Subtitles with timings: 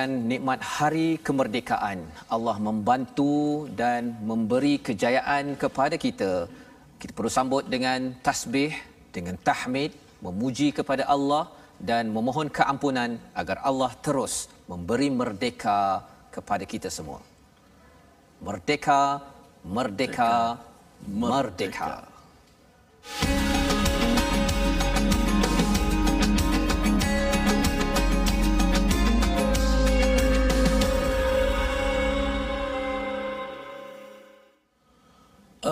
[0.00, 1.98] dengan nikmat hari kemerdekaan.
[2.34, 6.48] Allah membantu dan memberi kejayaan kepada kita.
[7.00, 8.72] Kita perlu sambut dengan tasbih,
[9.12, 9.92] dengan tahmid,
[10.24, 16.00] memuji kepada Allah dan memohon keampunan agar Allah terus memberi merdeka
[16.32, 17.20] kepada kita semua.
[18.40, 19.20] Merdeka,
[19.76, 20.56] merdeka,
[21.04, 21.88] merdeka.
[21.92, 23.59] merdeka.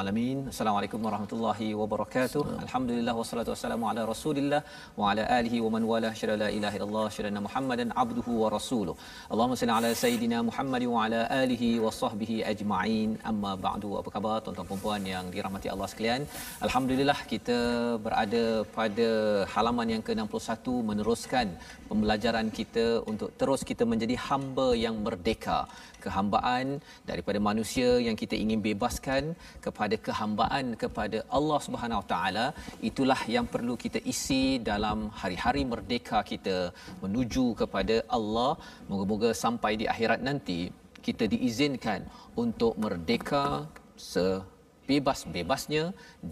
[0.00, 0.38] Alamin.
[0.52, 2.42] Assalamualaikum warahmatullahi wabarakatuh.
[2.64, 4.60] Alhamdulillah wassalatu wassalamu ala Rasulillah
[5.00, 8.94] wa ala alihi wa man wala syada la ilaha illallah syada Muhammadan abduhu wa rasuluh.
[9.32, 13.10] Allahumma salli ala sayidina Muhammad wa ala alihi wa sahbihi ajma'in.
[13.32, 13.90] Amma ba'du.
[14.00, 16.22] Apa khabar tuan-tuan dan puan yang dirahmati Allah sekalian?
[16.68, 17.58] Alhamdulillah kita
[18.06, 18.44] berada
[18.78, 19.08] pada
[19.56, 21.48] halaman yang ke-61 meneruskan
[21.90, 25.58] pembelajaran kita untuk terus kita menjadi hamba yang merdeka
[26.04, 26.66] kehambaan
[27.10, 29.22] daripada manusia yang kita ingin bebaskan
[29.66, 32.46] kepada kehambaan kepada Allah Subhanahu Taala.
[32.90, 36.58] Itulah yang perlu kita isi dalam hari-hari merdeka kita
[37.04, 38.52] menuju kepada Allah.
[38.90, 40.60] Moga-moga sampai di akhirat nanti
[41.06, 42.00] kita diizinkan
[42.44, 43.44] untuk merdeka
[44.10, 44.26] se
[44.90, 45.84] bebas-bebasnya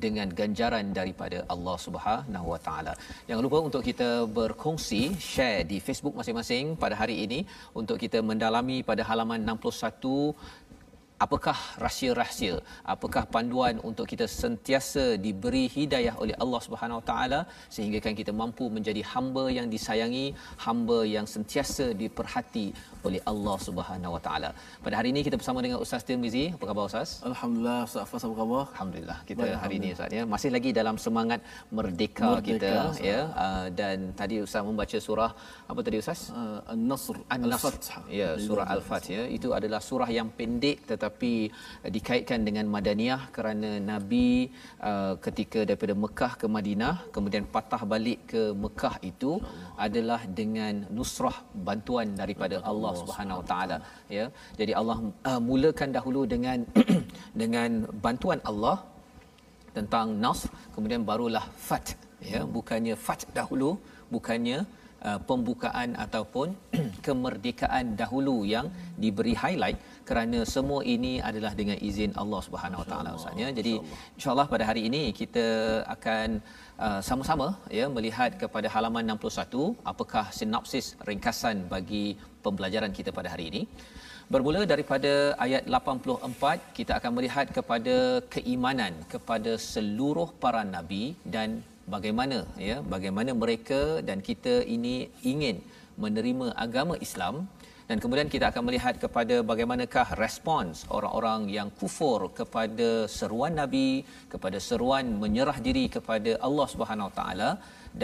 [0.04, 2.92] dengan ganjaran daripada Allah Subhanahu Wa Taala.
[3.28, 5.02] Jangan lupa untuk kita berkongsi,
[5.32, 7.40] share di Facebook masing-masing pada hari ini
[7.80, 10.66] untuk kita mendalami pada halaman 61
[11.24, 12.54] apakah rahsia-rahsia
[12.94, 17.40] apakah panduan untuk kita sentiasa diberi hidayah oleh Allah Subhanahu Taala
[17.74, 20.26] sehingga kan kita mampu menjadi hamba yang disayangi
[20.66, 22.66] hamba yang sentiasa diperhati
[23.08, 24.50] oleh Allah Subhanahu Wa Taala.
[24.84, 26.44] Pada hari ini kita bersama dengan Ustaz Tirmizi.
[26.56, 27.10] Apa khabar Ustaz?
[27.30, 28.04] Alhamdulillah Ustaz.
[28.06, 28.62] Afas apa khabar?
[28.72, 29.18] Alhamdulillah.
[29.28, 31.40] Kita Baik, hari ini Ustaz ya masih lagi dalam semangat
[31.78, 33.08] merdeka, merdeka kita Ustaz.
[33.10, 33.20] ya.
[33.44, 35.30] Uh, dan tadi Ustaz membaca surah
[35.70, 36.20] apa tadi Ustaz?
[36.40, 37.16] Uh, An-Nasr.
[37.36, 37.88] Al-Fath
[38.20, 39.22] ya surah Al-Fath ya.
[39.36, 41.32] Itu adalah surah yang pendek tetapi
[41.84, 44.28] uh, dikaitkan dengan Madaniyah kerana Nabi
[44.90, 49.32] uh, ketika daripada Mekah ke Madinah kemudian patah balik ke Mekah itu
[49.86, 51.36] adalah dengan nusrah
[51.68, 53.76] bantuan daripada Allah Subhanahu Wa Taala
[54.18, 54.24] ya.
[54.60, 54.98] Jadi Allah
[55.30, 56.58] uh, mulakan dahulu dengan
[57.42, 57.70] dengan
[58.04, 58.76] bantuan Allah
[59.76, 61.86] tentang nasr kemudian barulah fat
[62.32, 62.42] ya.
[62.56, 63.70] Bukannya fat dahulu
[64.14, 64.58] bukannya
[65.08, 66.48] uh, pembukaan ataupun
[67.06, 68.66] kemerdekaan dahulu yang
[69.02, 73.48] diberi highlight kerana semua ini adalah dengan izin Allah Subhanahu Wa Taala Ustaz ya.
[73.58, 73.74] Jadi
[74.16, 75.46] insyaallah pada hari ini kita
[75.96, 76.28] akan
[76.86, 77.48] uh, sama-sama
[77.78, 82.06] ya melihat kepada halaman 61 apakah sinopsis ringkasan bagi
[82.46, 83.62] pembelajaran kita pada hari ini.
[84.34, 85.10] Bermula daripada
[85.44, 87.94] ayat 84 kita akan melihat kepada
[88.34, 91.04] keimanan kepada seluruh para nabi
[91.34, 91.62] dan
[91.94, 92.38] bagaimana
[92.68, 94.96] ya bagaimana mereka dan kita ini
[95.32, 95.58] ingin
[96.04, 97.36] menerima agama Islam.
[97.88, 104.02] Dan kemudian kita akan melihat kepada bagaimanakah respons orang-orang yang kufur kepada seruan nabi
[104.32, 107.50] kepada seruan menyerah diri kepada Allah Subhanahu taala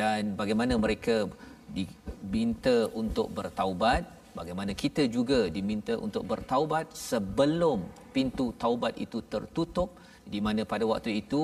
[0.00, 1.16] dan bagaimana mereka
[1.78, 4.06] diminta untuk bertaubat
[4.38, 7.78] bagaimana kita juga diminta untuk bertaubat sebelum
[8.14, 9.90] pintu taubat itu tertutup
[10.34, 11.42] di mana pada waktu itu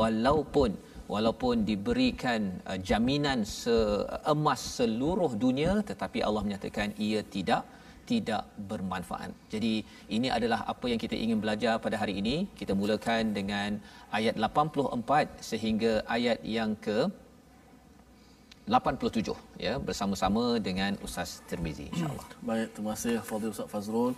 [0.00, 0.70] walaupun
[1.14, 2.40] walaupun diberikan
[2.70, 7.64] uh, jaminan seemas seluruh dunia tetapi Allah menyatakan ia tidak
[8.10, 9.30] tidak bermanfaat.
[9.52, 9.72] Jadi
[10.16, 12.36] ini adalah apa yang kita ingin belajar pada hari ini.
[12.60, 13.70] Kita mulakan dengan
[14.18, 16.98] ayat 84 sehingga ayat yang ke
[18.68, 19.32] 87
[19.66, 22.26] ya bersama-sama dengan Ustaz Tirmizi insyaallah.
[22.48, 24.12] Baik, terima kasih Fadil Ustaz Fazrul.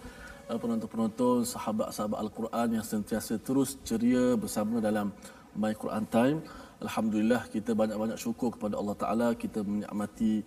[0.50, 5.14] Eh, penonton-penonton sahabat-sahabat Al-Quran yang sentiasa terus ceria bersama dalam
[5.62, 6.38] My Quran Time.
[6.80, 9.28] Alhamdulillah kita banyak-banyak syukur kepada Allah Taala.
[9.36, 10.40] Kita menikmati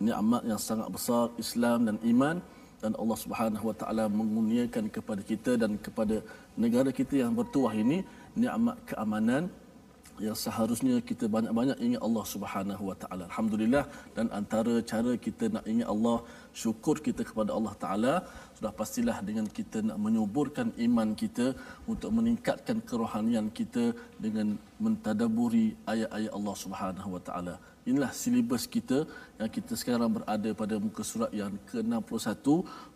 [0.00, 2.36] nikmat yang sangat besar Islam dan iman.
[2.82, 6.16] Dan Allah Subhanahu Wa Taala mengurniakan kepada kita dan kepada
[6.56, 7.98] negara kita yang bertuah ini
[8.36, 9.48] nikmat keamanan
[10.26, 13.24] yang seharusnya kita banyak-banyak ingat Allah Subhanahu Wa Taala.
[13.30, 13.84] Alhamdulillah
[14.16, 16.16] dan antara cara kita nak ingat Allah,
[16.62, 18.14] syukur kita kepada Allah Taala
[18.56, 21.46] sudah pastilah dengan kita nak menyuburkan iman kita
[21.92, 23.84] untuk meningkatkan kerohanian kita
[24.24, 27.56] dengan mentadaburi ayat-ayat Allah Subhanahu Wa Taala.
[27.84, 28.98] Inilah silibus kita
[29.38, 32.46] yang kita sekarang berada pada muka surat yang ke-61.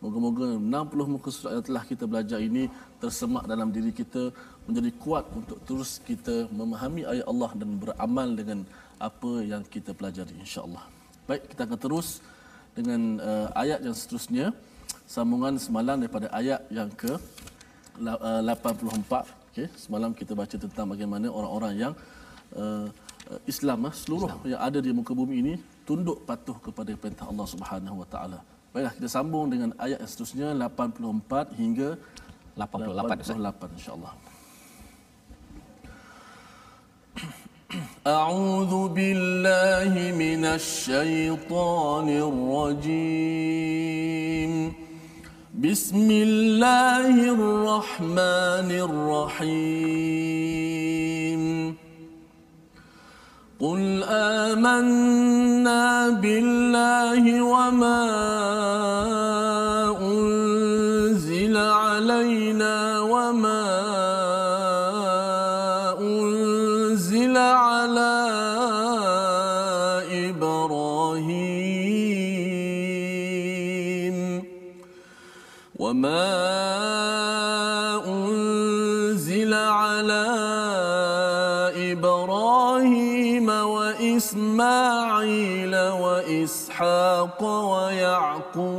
[0.00, 2.72] Moga-moga 60 muka surat yang telah kita belajar ini
[3.02, 4.32] tersemak dalam diri kita
[4.68, 8.58] menjadi kuat untuk terus kita memahami ayat Allah dan beramal dengan
[9.00, 10.84] apa yang kita pelajari insya-Allah.
[11.24, 12.20] Baik, kita akan terus
[12.76, 14.46] dengan uh, ayat yang seterusnya
[15.08, 17.16] sambungan semalam daripada ayat yang ke
[18.04, 21.92] uh, 84 okey semalam kita baca tentang bagaimana orang-orang yang
[22.54, 22.86] uh,
[23.48, 24.52] Islam uh, seluruh Islam.
[24.52, 25.54] yang ada di muka bumi ini
[25.88, 28.38] tunduk patuh kepada perintah Allah Subhanahu Wa Taala.
[28.72, 31.88] Baiklah kita sambung dengan ayat yang seterusnya 84 hingga
[32.54, 34.12] 88 88 insya-Allah.
[38.08, 42.08] أعوذ بالله من الشيطان
[42.88, 44.52] الرجيم.
[45.60, 49.68] بسم الله الرحمن الرحيم.
[53.60, 53.82] قل
[54.48, 58.04] آمنا بالله وما
[60.00, 63.57] أنزل علينا وما
[84.58, 88.74] وإسماعيل وإسحاق ويعقوب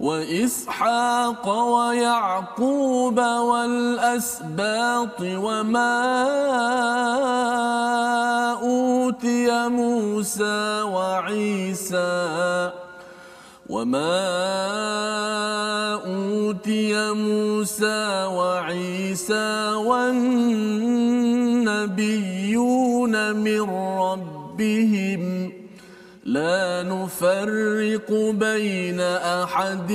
[0.00, 6.02] وإسحاق ويعقوب والأسباط وما
[8.62, 12.70] أوتي موسى وعيسى
[13.68, 14.24] وما
[16.04, 19.72] أوتي موسى وعيسى
[21.98, 23.60] والنبيون من
[23.98, 25.52] ربهم.
[26.24, 29.92] لا نفرق بين أحد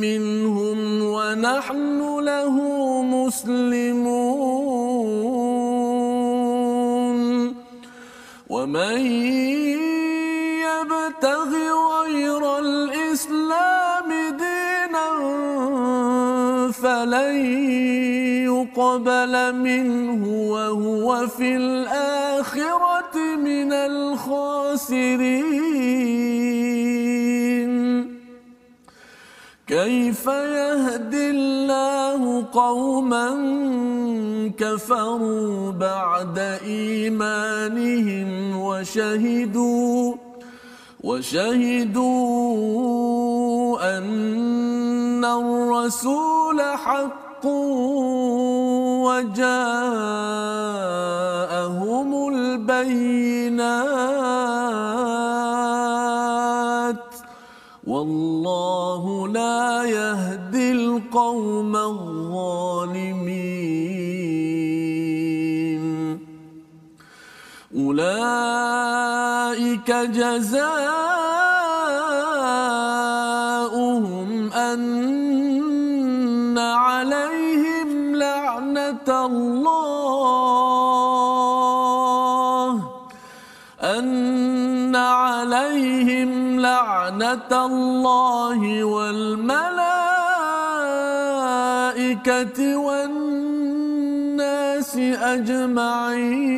[0.00, 2.54] منهم ونحن له
[3.02, 4.12] مسلمون.
[8.48, 8.96] ومن
[18.92, 20.22] يقبل منه
[20.52, 25.22] وهو في الآخرة من الخاسرين.
[29.66, 33.28] كيف يهدي الله قوما
[34.58, 40.14] كفروا بعد إيمانهم وشهدوا
[41.00, 42.12] وشهدوا
[43.98, 46.60] أن الرسول
[47.42, 47.46] حق
[49.02, 49.48] وجاءهم
[52.34, 53.82] البينات.
[57.86, 62.62] والله لا يهدي القوم الظالمين.
[67.76, 69.10] أولئك
[69.90, 70.62] جزاؤهم
[74.52, 75.01] أن
[79.08, 80.92] الله.
[83.82, 89.96] أن عليهم لعنة الله والملائكة
[92.76, 93.72] والناس
[95.36, 96.52] أجمعين.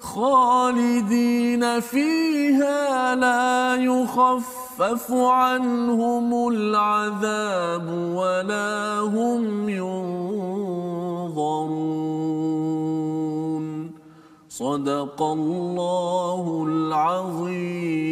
[0.00, 4.59] خالدين فيها لا يخفف
[5.11, 7.87] عنهم العذاب
[8.19, 11.25] ولا هم ينظرون
[14.49, 18.05] صدق الله العظيم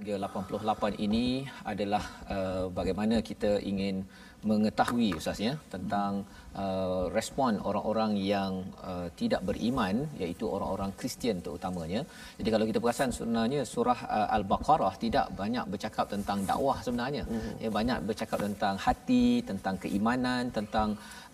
[0.00, 4.02] hingga 88 ini adalah uh, bagaimana kita ingin
[4.42, 6.24] mengetahui ustaz ya tentang
[6.63, 12.01] uh, respon orang-orang yang uh, tidak beriman iaitu orang-orang Kristian terutamanya.
[12.39, 17.23] Jadi kalau kita perasan sebenarnya surah uh, Al-Baqarah tidak banyak bercakap tentang dakwah sebenarnya.
[17.27, 17.53] Mm-hmm.
[17.63, 20.89] Ya banyak bercakap tentang hati, tentang keimanan, tentang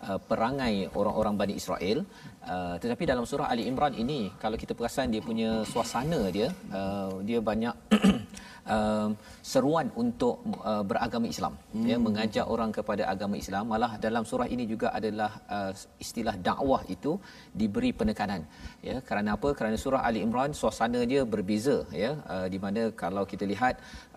[0.06, 1.98] uh, perangai orang-orang Bani Israel.
[2.42, 7.22] Uh, tetapi dalam surah Ali Imran ini kalau kita perasan dia punya suasana dia uh,
[7.22, 7.74] dia banyak
[8.74, 9.08] uh,
[9.52, 10.36] seruan untuk
[10.70, 11.54] uh, beragama Islam.
[11.74, 11.86] Hmm.
[11.90, 13.64] ya mengajak orang kepada agama Islam.
[13.72, 15.72] Malah dalam surah ini juga adalah uh,
[16.04, 17.12] istilah dakwah itu
[17.60, 18.42] diberi penekanan.
[18.88, 19.50] Ya kerana apa?
[19.58, 22.12] Kerana surah Ali Imran suasana dia berbeza ya.
[22.34, 23.74] Uh, di mana kalau kita lihat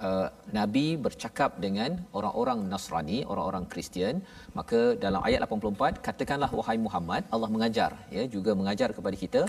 [0.08, 0.27] uh,
[0.58, 4.15] nabi bercakap dengan orang-orang Nasrani orang-orang Kristian
[4.58, 9.41] maka dalam ayat 84 katakanlah wahai Muhammad Allah mengajar ya juga mengajar kepada kita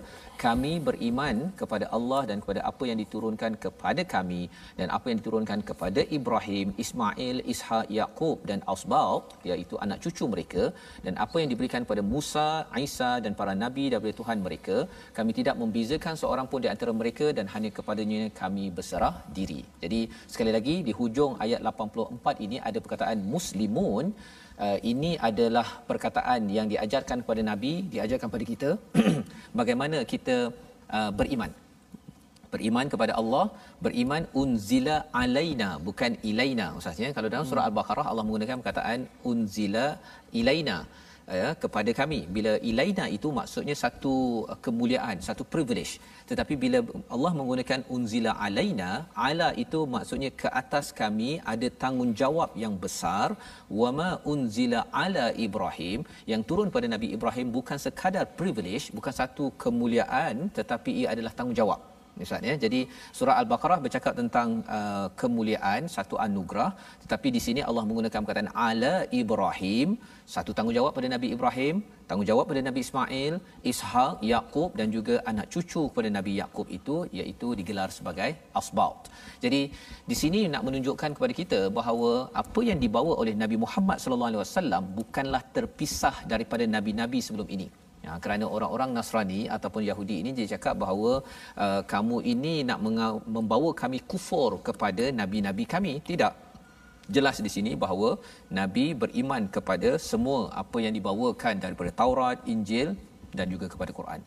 [0.45, 4.43] kami beriman kepada Allah dan kepada apa yang diturunkan kepada kami
[4.81, 10.63] dan apa yang diturunkan kepada Ibrahim, Ismail, Ishak, Yaqub dan Asbaq iaitu anak cucu mereka.
[11.05, 12.49] Dan apa yang diberikan kepada Musa,
[12.87, 14.77] Isa dan para nabi daripada Tuhan mereka
[15.19, 19.61] kami tidak membezakan seorang pun di antara mereka dan hanya kepadanya kami berserah diri.
[19.83, 20.01] Jadi
[20.35, 24.07] sekali lagi di hujung ayat 84 ini ada perkataan muslimun.
[24.65, 28.71] Uh, ini adalah perkataan yang diajarkan kepada nabi diajarkan kepada kita
[29.61, 30.37] bagaimana kita
[30.97, 31.53] uh, beriman
[32.55, 33.47] beriman kepada Allah
[33.87, 36.69] beriman unzila alaina bukan ilaina.
[36.77, 39.01] Maksudnya kalau dalam surah al-baqarah Allah menggunakan perkataan
[39.33, 39.87] unzila
[40.41, 40.79] ilaina
[41.41, 42.21] ya kepada kami.
[42.37, 44.15] Bila ilaina itu maksudnya satu
[44.53, 45.93] uh, kemuliaan satu privilege.
[46.31, 46.79] Tetapi bila
[47.15, 48.91] Allah menggunakan unzila alaina
[49.29, 53.29] ala itu maksudnya ke atas kami ada tanggungjawab yang besar.
[53.81, 56.01] Wama unzila ala ibrahim
[56.33, 61.96] yang turun pada nabi ibrahim bukan sekadar privilege bukan satu kemuliaan tetapi ia adalah tanggungjawab
[62.23, 62.53] misalnya.
[62.65, 62.81] Jadi
[63.19, 66.71] surah al-baqarah bercakap tentang uh, kemuliaan satu anugerah.
[67.03, 69.89] Tetapi di sini Allah menggunakan perkataan ala ibrahim.
[70.35, 71.77] Satu tanggungjawab pada nabi ibrahim
[72.09, 73.35] tanggungjawab pada nabi ismail
[73.71, 78.31] ishaq yaqub dan juga anak cucu kepada nabi yaqub itu iaitu digelar sebagai
[78.61, 79.11] asbaut
[79.45, 79.61] jadi
[80.11, 84.43] di sini nak menunjukkan kepada kita bahawa apa yang dibawa oleh nabi Muhammad sallallahu alaihi
[84.45, 87.69] wasallam bukanlah terpisah daripada nabi-nabi sebelum ini
[88.07, 91.13] Ya, kerana orang-orang Nasrani ataupun Yahudi ini dia cakap bahawa
[91.65, 92.79] uh, kamu ini nak
[93.37, 95.95] membawa kami kufur kepada nabi-nabi kami.
[96.11, 96.35] Tidak.
[97.17, 98.09] Jelas di sini bahawa
[98.59, 102.89] nabi beriman kepada semua apa yang dibawakan daripada Taurat, Injil
[103.39, 104.21] dan juga kepada Quran.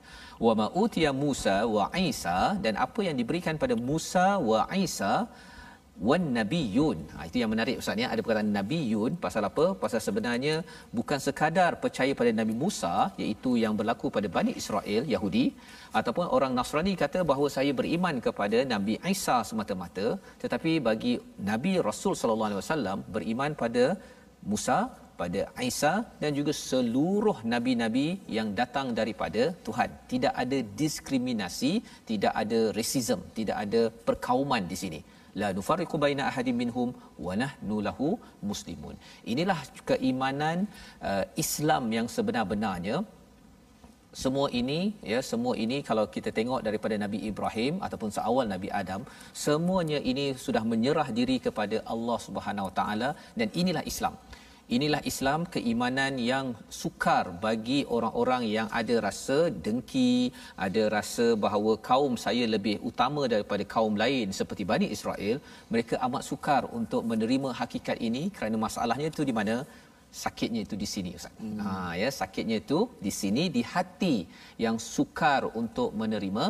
[0.45, 5.13] Wa ma utiya Musa wa Isa dan apa yang diberikan pada Musa wa Isa
[6.08, 6.98] wan nabiyun.
[7.13, 8.08] Ha, itu yang menarik ustaz ya.
[8.13, 9.65] Ada perkataan nabiyun pasal apa?
[9.84, 10.56] Pasal sebenarnya
[10.98, 15.46] bukan sekadar percaya pada Nabi Musa iaitu yang berlaku pada Bani Israel Yahudi
[16.00, 20.08] ataupun orang Nasrani kata bahawa saya beriman kepada Nabi Isa semata-mata
[20.44, 21.13] tetapi bagi
[21.51, 23.86] Nabi Rasul sallallahu alaihi wasallam beriman pada
[24.51, 24.79] Musa
[25.22, 29.89] pada Isa dan juga seluruh nabi-nabi yang datang daripada Tuhan.
[30.12, 31.72] Tidak ada diskriminasi,
[32.12, 35.01] tidak ada racism, tidak ada perkauman di sini
[35.41, 36.89] la nufarriqu baina ahadin minhum
[37.25, 38.09] wa nahnu lahu
[38.50, 38.95] muslimun.
[39.33, 39.59] Inilah
[39.91, 40.59] keimanan
[41.09, 42.98] uh, Islam yang sebenar-benarnya.
[44.21, 44.79] Semua ini
[45.12, 49.01] ya semua ini kalau kita tengok daripada Nabi Ibrahim ataupun seawal Nabi Adam
[49.43, 53.09] semuanya ini sudah menyerah diri kepada Allah Subhanahu Wa Taala
[53.39, 54.15] dan inilah Islam
[54.75, 56.47] inilah Islam keimanan yang
[56.81, 60.13] sukar bagi orang-orang yang ada rasa dengki
[60.65, 65.38] ada rasa bahawa kaum saya lebih utama daripada kaum lain seperti Bani Israel
[65.73, 69.55] mereka amat sukar untuk menerima hakikat ini kerana masalahnya itu di mana
[70.23, 71.33] sakitnya itu di sini ustaz.
[71.41, 71.59] Hmm.
[71.63, 74.15] Ha ya sakitnya itu di sini di hati
[74.65, 76.45] yang sukar untuk menerima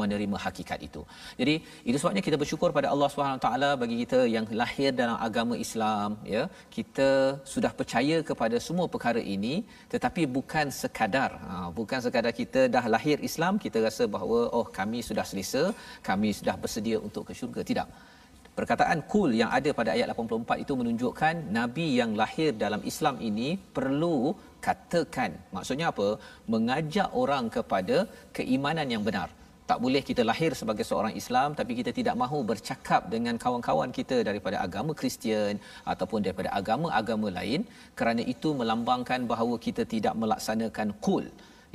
[0.00, 1.02] menerima hakikat itu.
[1.40, 1.54] Jadi
[1.88, 3.10] itu sebabnya kita bersyukur pada Allah
[3.44, 6.44] taala bagi kita yang lahir dalam agama Islam ya.
[6.76, 7.08] Kita
[7.54, 9.54] sudah percaya kepada semua perkara ini
[9.94, 15.00] tetapi bukan sekadar ha, bukan sekadar kita dah lahir Islam kita rasa bahawa oh kami
[15.10, 15.62] sudah selesa,
[16.10, 17.62] kami sudah bersedia untuk ke syurga.
[17.70, 17.88] Tidak.
[18.58, 23.48] Perkataan kul yang ada pada ayat 84 itu menunjukkan nabi yang lahir dalam Islam ini
[23.76, 24.18] perlu
[24.66, 26.08] katakan maksudnya apa
[26.52, 27.96] mengajak orang kepada
[28.36, 29.28] keimanan yang benar
[29.70, 34.16] tak boleh kita lahir sebagai seorang Islam tapi kita tidak mahu bercakap dengan kawan-kawan kita
[34.28, 35.56] daripada agama Kristian
[35.92, 37.62] ataupun daripada agama-agama lain.
[37.98, 41.26] Kerana itu melambangkan bahawa kita tidak melaksanakan qul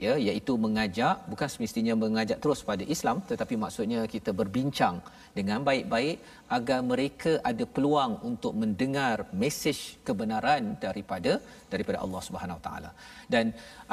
[0.06, 4.96] ya iaitu mengajak bukan semestinya mengajak terus pada Islam tetapi maksudnya kita berbincang
[5.38, 6.15] dengan baik-baik
[6.58, 11.34] agar mereka ada peluang untuk mendengar mesej kebenaran daripada
[11.74, 12.91] daripada Allah Subhanahu Taala.
[13.34, 13.46] Dan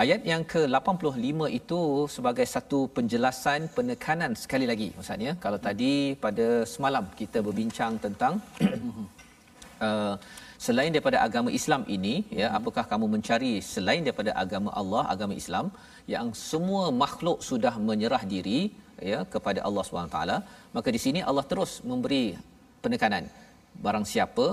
[0.03, 1.81] ayat yang ke-85 itu
[2.17, 5.93] sebagai satu penjelasan penekanan sekali lagi maksudnya kalau tadi
[6.25, 8.35] pada semalam kita berbincang tentang
[9.87, 10.15] uh,
[10.65, 15.67] selain daripada agama Islam ini ya apakah kamu mencari selain daripada agama Allah agama Islam
[16.15, 18.61] yang semua makhluk sudah menyerah diri
[19.11, 20.19] ya kepada Allah SWT
[20.77, 22.25] maka di sini Allah terus memberi
[22.85, 23.25] penekanan.
[23.85, 24.47] Barang siapa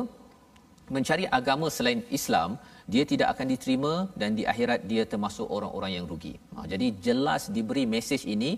[0.95, 2.59] mencari agama selain Islam
[2.93, 6.35] dia tidak akan diterima dan di akhirat dia termasuk orang-orang yang rugi.
[6.55, 8.51] Ha, jadi jelas diberi mesej ini.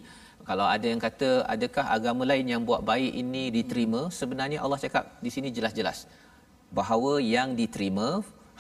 [0.50, 4.02] Kalau ada yang kata adakah agama lain yang buat baik ini diterima?
[4.20, 6.00] Sebenarnya Allah cakap di sini jelas-jelas
[6.80, 8.08] bahawa yang diterima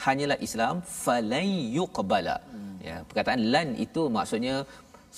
[0.03, 2.37] hanyalah Islam falai yuqbala.
[2.53, 2.73] Hmm.
[2.87, 4.55] Ya, perkataan lan itu maksudnya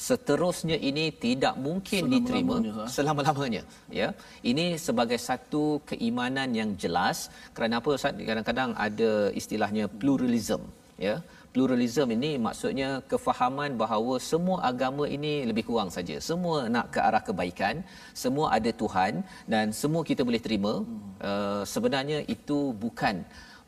[0.05, 2.55] seterusnya ini tidak mungkin selama diterima
[2.95, 3.61] selama-lamanya
[3.99, 4.07] ya
[4.49, 7.17] ini sebagai satu keimanan yang jelas
[7.55, 10.61] kerana apa Ustaz kadang-kadang ada istilahnya pluralism
[11.05, 11.15] ya
[11.53, 17.23] pluralism ini maksudnya kefahaman bahawa semua agama ini lebih kurang saja semua nak ke arah
[17.29, 17.75] kebaikan
[18.23, 19.13] semua ada Tuhan
[19.53, 21.09] dan semua kita boleh terima hmm.
[21.29, 23.17] uh, sebenarnya itu bukan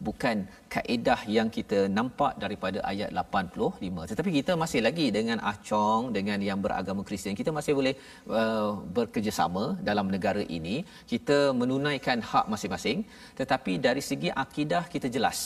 [0.07, 0.37] bukan
[0.73, 6.59] kaedah yang kita nampak daripada ayat 85 tetapi kita masih lagi dengan acong dengan yang
[6.65, 7.93] beragama Kristian kita masih boleh
[8.39, 10.75] uh, bekerjasama dalam negara ini.
[11.13, 12.99] Kita menunaikan hak masing-masing.
[13.39, 15.39] Tetapi dari segi akidah kita jelas.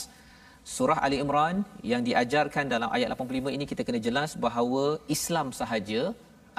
[0.74, 1.56] Surah ali imran
[1.92, 4.84] yang diajarkan dalam ayat 85 ini kita kena jelas bahawa
[5.16, 6.02] Islam sahaja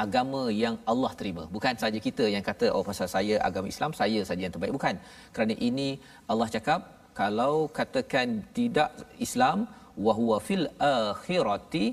[0.05, 1.43] agama yang Allah terima.
[1.55, 4.75] Bukan saja kita yang kata oh pasal saya agama Islam saya saja yang terbaik.
[4.79, 4.95] Bukan.
[5.35, 5.89] Kerana ini
[6.33, 6.81] Allah cakap
[7.21, 8.91] kalau katakan tidak
[9.27, 9.59] Islam
[10.07, 11.85] wahwa fil akhirati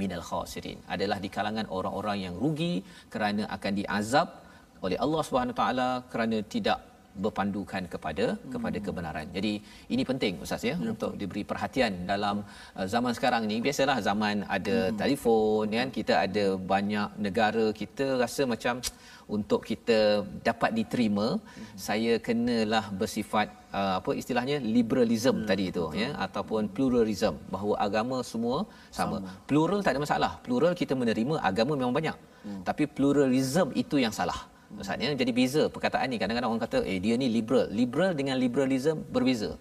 [0.00, 0.78] minal khasirin.
[0.94, 2.74] Adalah di kalangan orang-orang yang rugi
[3.12, 4.28] kerana akan diazab
[4.86, 6.78] oleh Allah Subhanahu taala kerana tidak
[7.24, 8.50] berpandukan kepada hmm.
[8.54, 9.26] kepada kebenaran.
[9.36, 9.52] Jadi
[9.94, 12.36] ini penting ustaz ya, ya untuk diberi perhatian dalam
[12.78, 13.58] uh, zaman sekarang ni.
[13.66, 14.96] Biasalah zaman ada hmm.
[15.00, 18.76] telefon kan, kita ada banyak negara kita rasa macam
[19.36, 21.74] untuk kita dapat diterima hmm.
[21.86, 23.46] saya kenalah bersifat
[23.78, 25.48] uh, apa istilahnya liberalism hmm.
[25.50, 28.58] tadi itu ya ataupun pluralism bahawa agama semua
[28.98, 29.22] sama.
[29.22, 32.62] sama plural tak ada masalah plural kita menerima agama memang banyak hmm.
[32.68, 36.16] tapi pluralism itu yang salah maksudnya jadi beza perkataan ni.
[36.22, 37.66] Kadang-kadang orang kata eh dia ni liberal.
[37.70, 39.58] Liberal dengan liberalism berbeza.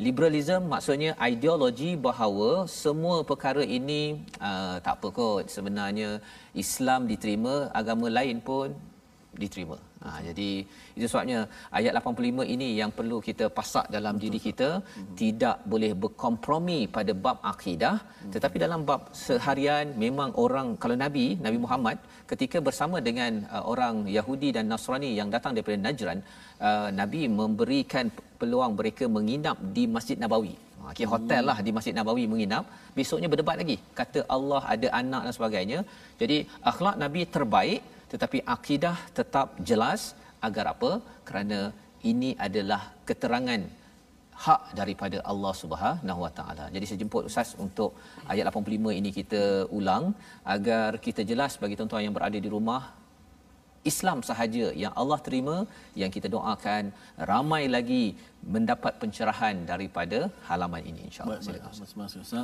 [0.00, 5.52] Liberalism maksudnya ideologi bahawa semua perkara ini uh, tak apa kot.
[5.52, 6.24] Sebenarnya
[6.56, 8.72] Islam diterima agama lain pun
[9.42, 9.76] diterima.
[10.04, 10.48] Ha, jadi
[10.96, 11.38] itu sebabnya
[11.78, 14.22] ayat 85 ini yang perlu kita pasak dalam Betul.
[14.24, 15.12] diri kita hmm.
[15.20, 18.32] tidak boleh berkompromi pada bab akidah hmm.
[18.34, 21.98] tetapi dalam bab seharian memang orang kalau Nabi Nabi Muhammad
[22.32, 26.18] ketika bersama dengan uh, orang Yahudi dan Nasrani yang datang daripada Najran
[26.68, 28.08] uh, Nabi memberikan
[28.40, 30.56] peluang mereka menginap di Masjid Nabawi.
[30.90, 32.64] Okay, ha, hotel lah di Masjid Nabawi menginap.
[32.98, 33.76] Besoknya berdebat lagi.
[33.98, 35.78] Kata Allah ada anak dan sebagainya.
[36.20, 36.38] Jadi
[36.70, 37.80] akhlak Nabi terbaik
[38.12, 40.02] tetapi akidah tetap jelas
[40.48, 40.92] agar apa
[41.28, 41.60] kerana
[42.10, 43.62] ini adalah keterangan
[44.44, 46.64] hak daripada Allah Subhanahu Wa Taala.
[46.74, 47.90] Jadi saya jemput ustaz untuk
[48.32, 49.42] ayat 85 ini kita
[49.78, 50.04] ulang
[50.54, 52.82] agar kita jelas bagi tuan-tuan yang berada di rumah
[53.90, 55.56] Islam sahaja yang Allah terima
[56.00, 56.84] yang kita doakan
[57.32, 58.04] ramai lagi
[58.54, 60.18] mendapat pencerahan daripada
[60.48, 61.40] halaman ini insyaallah.
[61.40, 62.34] Ustaz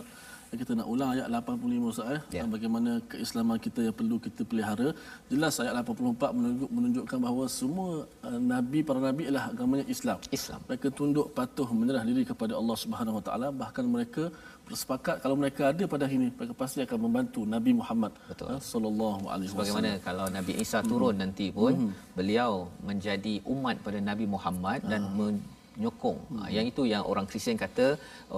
[0.55, 2.21] kita nak ulang ayat 85 Ustaz eh?
[2.39, 2.43] Ya.
[2.55, 4.89] bagaimana keislaman kita yang perlu kita pelihara.
[5.33, 7.91] Jelas ayat 84 menunjuk, menunjukkan bahawa semua
[8.29, 10.19] uh, nabi para nabi adalah agamanya Islam.
[10.39, 10.61] Islam.
[10.69, 13.49] Mereka tunduk patuh menyerah diri kepada Allah Subhanahu Wa Taala.
[13.63, 14.25] Bahkan mereka
[14.67, 19.25] bersepakat kalau mereka ada pada hari ini mereka pasti akan membantu Nabi Muhammad uh, sallallahu
[19.33, 19.61] alaihi wasallam.
[19.63, 21.23] Bagaimana kalau Nabi Isa turun hmm.
[21.23, 21.93] nanti pun hmm.
[22.19, 22.53] beliau
[22.91, 26.19] menjadi umat pada Nabi Muhammad dan uh nyokong.
[26.33, 26.47] Hmm.
[26.57, 27.87] Yang itu yang orang Kristian kata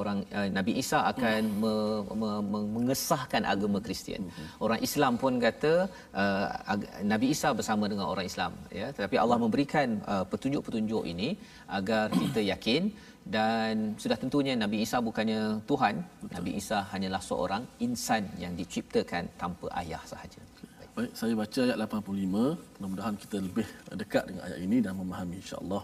[0.01, 1.59] orang uh, Nabi Isa akan hmm.
[1.63, 1.75] me,
[2.21, 4.23] me, me, mengesahkan agama Kristian.
[4.27, 4.49] Hmm.
[4.65, 5.73] Orang Islam pun kata
[6.23, 8.89] uh, ag- Nabi Isa bersama dengan orang Islam ya.
[8.97, 11.29] Tetapi Allah memberikan uh, petunjuk-petunjuk ini
[11.79, 12.83] agar kita yakin
[13.37, 15.95] dan sudah tentunya Nabi Isa bukannya Tuhan.
[16.01, 16.35] Betul.
[16.37, 20.41] Nabi Isa hanyalah seorang insan yang diciptakan tanpa ayah sahaja.
[20.97, 22.81] Baik, saya baca ayat 85.
[22.81, 23.67] Mudah-mudahan kita lebih
[24.03, 25.83] dekat dengan ayat ini dan memahami insya-Allah.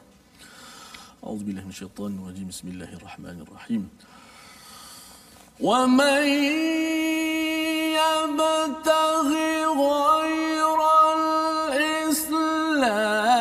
[1.24, 2.48] أعوذ بالله من الشيطان الرجيم.
[2.48, 3.88] بسم الله الرحمن الرحيم.
[5.60, 6.24] ومن
[7.96, 10.78] يبتغي غير
[11.72, 13.33] الإسلام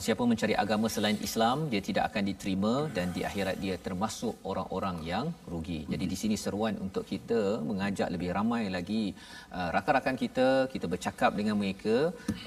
[0.00, 4.34] barang siapa mencari agama selain Islam dia tidak akan diterima dan di akhirat dia termasuk
[4.50, 5.80] orang-orang yang rugi.
[5.92, 9.02] Jadi di sini seruan untuk kita mengajak lebih ramai lagi
[9.56, 11.96] uh, rakan-rakan kita kita bercakap dengan mereka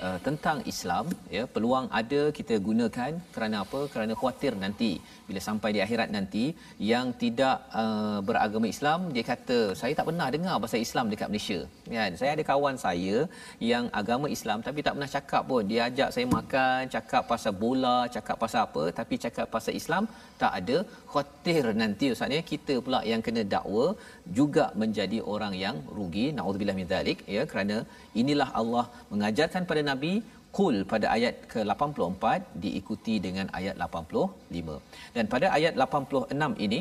[0.05, 3.81] uh, tentang Islam ya peluang ada kita gunakan kerana apa?
[3.93, 4.91] Kerana khuatir nanti
[5.29, 6.45] bila sampai di akhirat nanti
[6.91, 11.59] yang tidak uh, beragama Islam dia kata saya tak pernah dengar pasal Islam dekat Malaysia.
[11.97, 12.11] Kan?
[12.17, 13.15] Saya ada kawan saya
[13.73, 15.63] yang agama Islam tapi tak pernah cakap pun.
[15.69, 20.03] Dia ajak saya makan, cakap cakap pasal bola, cakap pasal apa, tapi cakap pasal Islam
[20.41, 20.77] tak ada.
[21.11, 23.87] Khawatir nanti ustaz ya, kita pula yang kena dakwa
[24.37, 26.25] juga menjadi orang yang rugi.
[26.37, 27.77] Nauzubillah min zalik ya kerana
[28.21, 30.13] inilah Allah mengajarkan pada Nabi
[30.57, 32.23] Qul pada ayat ke-84
[32.63, 34.75] diikuti dengan ayat 85.
[35.15, 36.79] Dan pada ayat 86 ini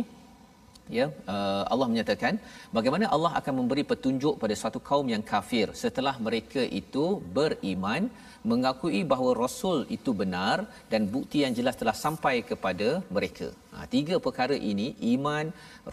[0.97, 2.35] ya uh, Allah menyatakan
[2.77, 7.05] bagaimana Allah akan memberi petunjuk pada suatu kaum yang kafir setelah mereka itu
[7.37, 8.05] beriman
[8.51, 10.57] mengakui bahawa rasul itu benar
[10.93, 13.49] dan bukti yang jelas telah sampai kepada mereka.
[13.73, 15.47] Ha, tiga perkara ini iman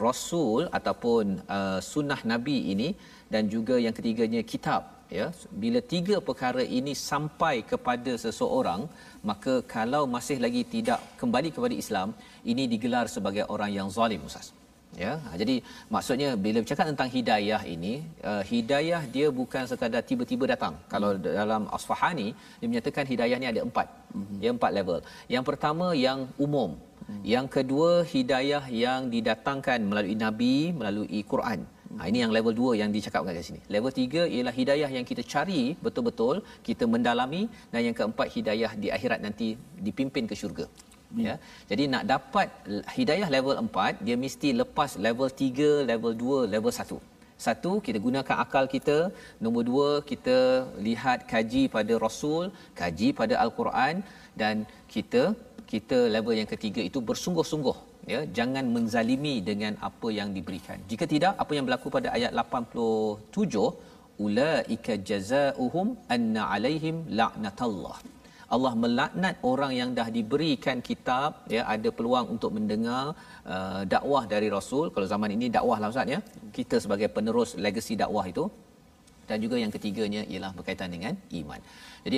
[0.05, 1.25] rasul ataupun
[1.57, 2.89] uh, sunnah nabi ini
[3.33, 4.81] dan juga yang ketiganya kitab
[5.17, 5.27] ya
[5.61, 8.81] bila tiga perkara ini sampai kepada seseorang
[9.29, 12.09] maka kalau masih lagi tidak kembali kepada Islam
[12.51, 14.47] ini digelar sebagai orang yang zalim ustaz
[15.03, 15.55] ya ha, jadi
[15.93, 17.93] maksudnya bila bercakap tentang hidayah ini
[18.29, 20.87] uh, hidayah dia bukan sekadar tiba-tiba datang hmm.
[20.93, 22.27] kalau dalam asfahani
[22.59, 24.37] dia menyatakan hidayah ni ada empat hmm.
[24.43, 24.99] ya empat level
[25.35, 26.73] yang pertama yang umum
[27.07, 27.21] hmm.
[27.33, 31.61] yang kedua hidayah yang didatangkan melalui nabi melalui Quran
[31.97, 33.61] Ha, ini yang level 2 yang dicakapkan kat sini.
[33.75, 36.35] Level 3 ialah hidayah yang kita cari betul-betul,
[36.67, 40.69] kita mendalami dan yang keempat hidayah di akhirat nanti dipimpin ke syurga.
[41.11, 41.21] Hmm.
[41.27, 41.35] ya.
[41.69, 42.47] Jadi nak dapat
[42.97, 46.99] hidayah level 4 dia mesti lepas level 3 level 2 level 1
[47.45, 48.97] satu kita gunakan akal kita.
[49.43, 50.37] Nombor dua kita
[50.87, 52.43] lihat kaji pada rasul
[52.79, 53.95] kaji pada al-Quran
[54.41, 54.55] dan
[54.93, 55.23] kita
[55.71, 57.77] kita level yang ketiga itu bersungguh-sungguh
[58.13, 58.21] ya.
[58.37, 60.77] Jangan menzalimi dengan apa yang diberikan.
[60.91, 63.65] Jika tidak apa yang berlaku pada ayat 87
[64.25, 67.97] ulaika jazaohum anna alaihim la'natullah
[68.55, 73.03] Allah melaknat orang yang dah diberikan kitab ya ada peluang untuk mendengar
[73.53, 74.85] uh, dakwah dari rasul.
[74.93, 76.19] Kalau zaman ini dakwah lah ustaz ya.
[76.57, 78.45] Kita sebagai penerus legasi dakwah itu.
[79.29, 81.61] Dan juga yang ketiganya ialah berkaitan dengan iman.
[82.05, 82.17] Jadi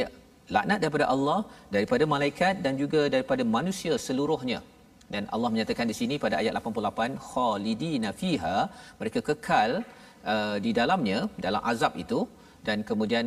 [0.55, 1.39] laknat daripada Allah
[1.75, 4.59] daripada malaikat dan juga daripada manusia seluruhnya.
[5.13, 8.57] Dan Allah menyatakan di sini pada ayat 88 khalidina fiha
[8.99, 9.71] mereka kekal
[10.31, 12.21] uh, di dalamnya dalam azab itu.
[12.67, 13.25] Dan kemudian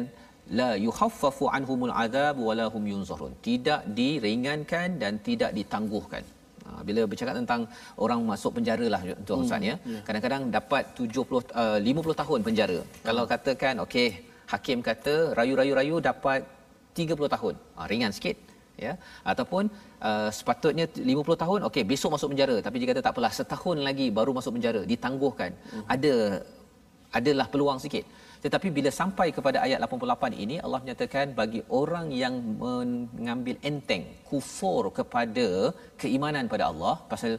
[0.59, 3.33] la yukhaffafu anhumul azab wala hum yunzarun.
[3.49, 6.25] Tidak diringankan dan tidak ditangguhkan.
[6.65, 7.63] Ha, bila bercakap tentang
[8.05, 9.75] orang masuk penjara lah tuan hmm, ustaz ya.
[9.77, 10.03] yeah.
[10.07, 11.21] kadang-kadang dapat 70
[11.63, 12.79] uh, 50 tahun penjara.
[12.81, 12.89] Hmm.
[13.09, 14.09] kalau katakan okey
[14.53, 16.41] hakim kata rayu-rayu-rayu dapat
[16.97, 17.55] 30 tahun.
[17.77, 18.37] Ha, ringan sikit
[18.87, 18.93] ya.
[19.33, 19.69] Ataupun
[20.09, 22.57] uh, sepatutnya 50 tahun okey besok masuk penjara.
[22.67, 24.83] Tapi dia kata tak apalah setahun lagi baru masuk penjara.
[24.93, 25.53] Ditangguhkan.
[25.73, 25.85] Hmm.
[25.97, 26.15] ada
[27.19, 28.05] adalah peluang sikit
[28.45, 34.83] tetapi bila sampai kepada ayat 88 ini Allah menyatakan bagi orang yang mengambil enteng kufur
[34.99, 35.47] kepada
[36.03, 37.33] keimanan pada Allah pasal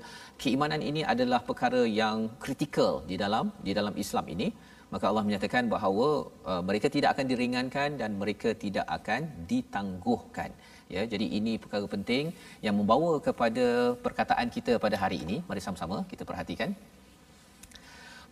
[0.44, 4.50] keimanan ini adalah perkara yang kritikal di dalam di dalam Islam ini
[4.94, 6.08] maka Allah menyatakan bahawa
[6.52, 10.52] uh, mereka tidak akan diringankan dan mereka tidak akan ditangguhkan.
[10.94, 12.26] Ya jadi ini perkara penting
[12.66, 13.66] yang membawa kepada
[14.06, 15.38] perkataan kita pada hari ini.
[15.50, 16.72] Mari sama-sama kita perhatikan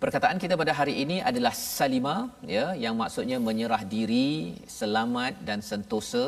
[0.04, 2.16] Perkataan kita pada hari ini adalah salima
[2.54, 4.32] ya yang maksudnya menyerah diri,
[4.78, 6.26] selamat dan sentosa.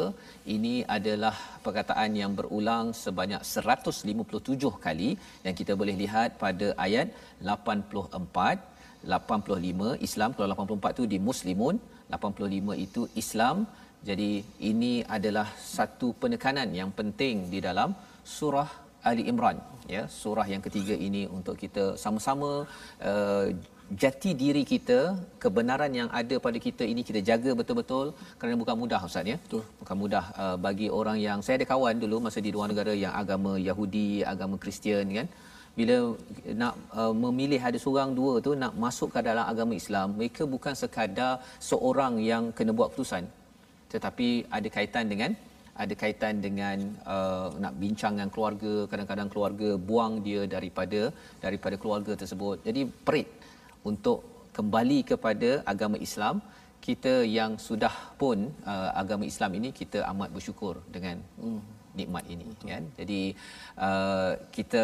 [0.55, 1.35] Ini adalah
[1.65, 5.09] perkataan yang berulang sebanyak 157 kali
[5.43, 7.11] dan kita boleh lihat pada ayat
[7.43, 11.75] 84, 85 Islam kalau 84 tu di Muslimun,
[12.15, 13.67] 85 itu Islam.
[14.07, 14.31] Jadi
[14.71, 17.91] ini adalah satu penekanan yang penting di dalam
[18.23, 18.71] surah
[19.03, 22.51] Ali Imran ya surah yang ketiga ini untuk kita sama-sama
[23.09, 23.45] uh,
[24.03, 24.99] jati diri kita
[25.43, 28.07] kebenaran yang ada pada kita ini kita jaga betul-betul
[28.39, 29.37] kerana bukan mudah ustaz ya?
[29.45, 29.63] Betul.
[29.81, 33.13] Bukan mudah uh, bagi orang yang saya ada kawan dulu masa di luar negara yang
[33.21, 35.27] agama Yahudi agama Kristian kan?
[35.79, 35.95] Bila
[36.61, 40.73] nak uh, memilih ada seorang dua tu nak masuk ke dalam agama Islam mereka bukan
[40.81, 41.33] sekadar
[41.69, 43.25] seorang yang kena buat keputusan.
[43.93, 45.31] Tetapi ada kaitan dengan
[45.83, 46.77] ada kaitan dengan
[47.13, 48.73] uh, nak bincang dengan keluarga.
[48.91, 51.01] Kadang-kadang keluarga buang dia daripada
[51.45, 52.57] daripada keluarga tersebut.
[52.67, 53.29] Jadi perit
[53.91, 54.19] untuk
[54.57, 56.37] kembali kepada agama Islam.
[56.85, 58.39] Kita yang sudah pun
[58.71, 61.59] uh, agama Islam ini kita amat bersyukur dengan hmm,
[61.99, 62.69] nikmat ini Betul.
[62.71, 62.83] kan?
[62.99, 63.21] Jadi
[63.87, 64.83] uh, kita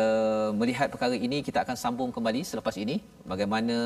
[0.60, 2.96] melihat perkara ini kita akan sambung kembali selepas ini.
[3.32, 3.78] Bagaimana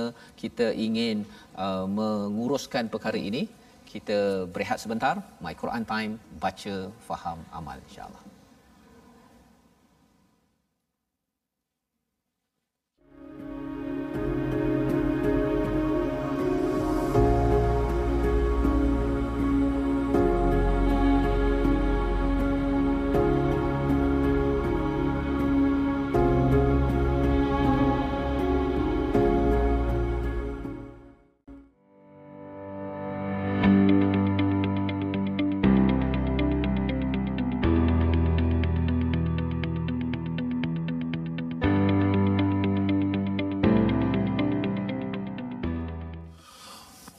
[0.42, 1.28] kita ingin
[1.66, 3.44] uh, menguruskan perkara ini
[3.88, 5.22] kita berehat sebentar.
[5.40, 6.20] My Quran time.
[6.42, 6.76] Baca
[7.08, 8.35] faham amal insyaallah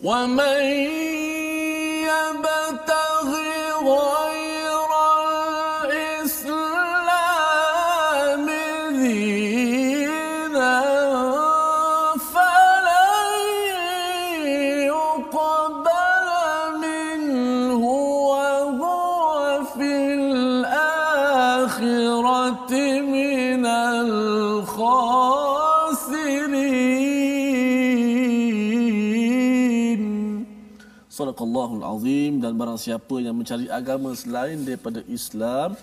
[0.06, 0.62] ومن
[31.47, 35.79] Sadaqallahul Azim dan barang siapa yang mencari agama selain daripada Islam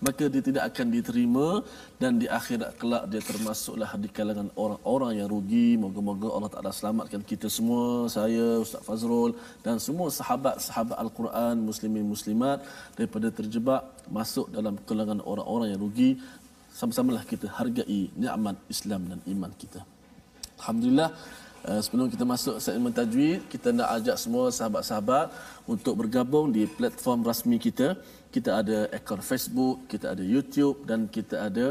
[0.00, 1.48] maka dia tidak akan diterima
[2.00, 5.68] dan di akhirat kelak dia termasuklah di kalangan orang-orang yang rugi.
[5.84, 12.64] Moga-moga Allah Taala selamatkan kita semua saya Ustaz Fazrul dan semua sahabat-sahabat Al-Quran muslimin muslimat
[12.96, 13.84] daripada terjebak
[14.18, 16.10] masuk dalam kalangan orang-orang yang rugi.
[16.72, 19.80] Sama-samalah kita hargai nikmat Islam dan iman kita.
[20.58, 21.10] Alhamdulillah
[21.62, 25.26] Uh, sebelum kita masuk segmen tajwid, kita nak ajak semua sahabat-sahabat
[25.72, 27.94] untuk bergabung di platform rasmi kita.
[28.34, 31.66] Kita ada akaun Facebook, kita ada YouTube dan kita ada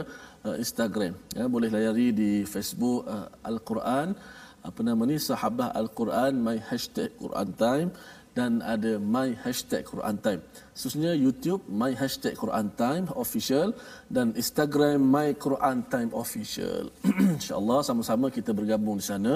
[0.47, 1.11] uh, Instagram.
[1.35, 4.15] Ya, boleh layari di Facebook uh, Al-Quran
[4.61, 7.89] apa nama ni sahabah Al-Quran my hashtag Quran time
[8.37, 10.41] dan ada my hashtag Quran time.
[10.71, 13.75] Khususnya YouTube my hashtag Quran time official
[14.07, 16.87] dan Instagram my Quran time official.
[17.37, 19.35] InsyaAllah sama-sama kita bergabung di sana.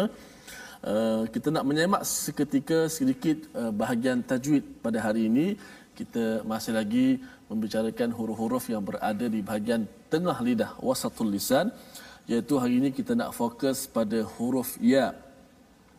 [0.86, 5.48] Uh, kita nak menyemak seketika sedikit uh, bahagian tajwid pada hari ini
[5.96, 7.08] kita masih lagi
[7.50, 11.72] membicarakan huruf-huruf yang berada di bahagian tengah lidah wasatul lisan
[12.30, 15.16] iaitu hari ini kita nak fokus pada huruf ya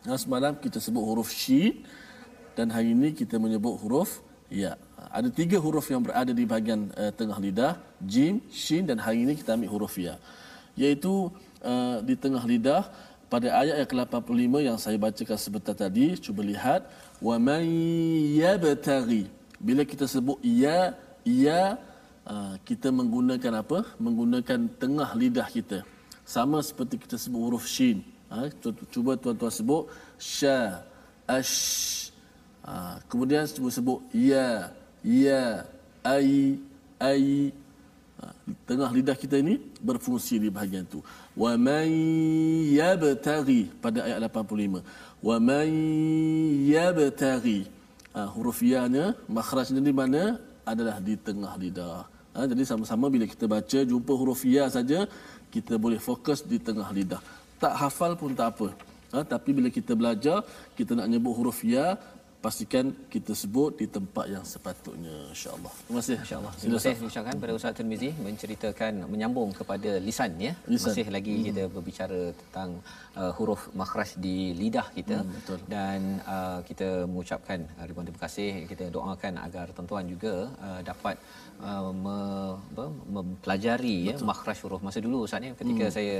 [0.07, 1.83] nah, semalam kita sebut huruf shin
[2.57, 4.73] dan hari ini kita menyebut huruf ya
[5.17, 7.73] ada tiga huruf yang berada di bahagian uh, tengah lidah
[8.13, 10.15] jim shin dan hari ini kita ambil huruf ya.
[10.77, 11.31] Iaitu
[11.63, 12.83] uh, di tengah lidah
[13.31, 16.81] pada ayat yang ke-85 yang saya bacakan sebentar tadi cuba lihat.
[17.23, 17.63] Wa man
[18.41, 19.25] yabtaghi.
[19.57, 20.93] Bila kita sebut ya
[21.25, 21.81] ya
[22.29, 23.79] ah, kita menggunakan apa?
[23.97, 25.81] Menggunakan tengah lidah kita.
[26.21, 28.05] Sama seperti kita sebut huruf shin.
[28.29, 28.53] Ha,
[28.93, 29.89] cuba tuan-tuan sebut
[30.19, 30.85] sha
[31.25, 32.06] ash
[32.67, 35.63] ha, kemudian cuba sebut ya ya
[36.03, 36.59] ai
[36.99, 37.55] ai.
[38.17, 38.33] Ha,
[38.65, 41.05] tengah lidah kita ini berfungsi di bahagian itu
[41.37, 41.85] wa man
[42.81, 44.81] yabtaghi pada ayat 85
[45.21, 45.67] wa man
[46.75, 47.69] yabtaghi.
[48.17, 50.41] Ha, huruf ya nya makhrajnya di mana?
[50.65, 52.09] Adalah di tengah lidah.
[52.33, 55.05] Ha, jadi sama-sama bila kita baca jumpa huruf ya saja
[55.53, 57.21] kita boleh fokus di tengah lidah.
[57.61, 58.67] Tak hafal pun tak apa.
[59.13, 60.41] Ha, tapi bila kita belajar
[60.73, 62.01] kita nak nyebut huruf ya
[62.37, 67.53] pastikan kita sebut di tempat yang sepatutnya insyaallah terima kasih insyaallah terima kasih ucapkan pada
[67.57, 70.93] Ustaz Tirmizi menceritakan menyambung kepada lisan ya lisan.
[70.93, 71.45] masih lagi hmm.
[71.49, 72.69] kita berbicara tentang
[73.17, 75.59] uh, huruf makhraj di lidah kita hmm, betul.
[75.73, 81.17] dan uh, kita mengucapkan uh, ribuan terima kasih kita doakan agar tuan-tuan juga uh, dapat
[81.65, 82.17] uh, me,
[82.69, 82.85] apa,
[83.17, 85.95] mempelajari ya makhraj huruf masa dulu Ustaz ya ketika hmm.
[85.97, 86.15] saya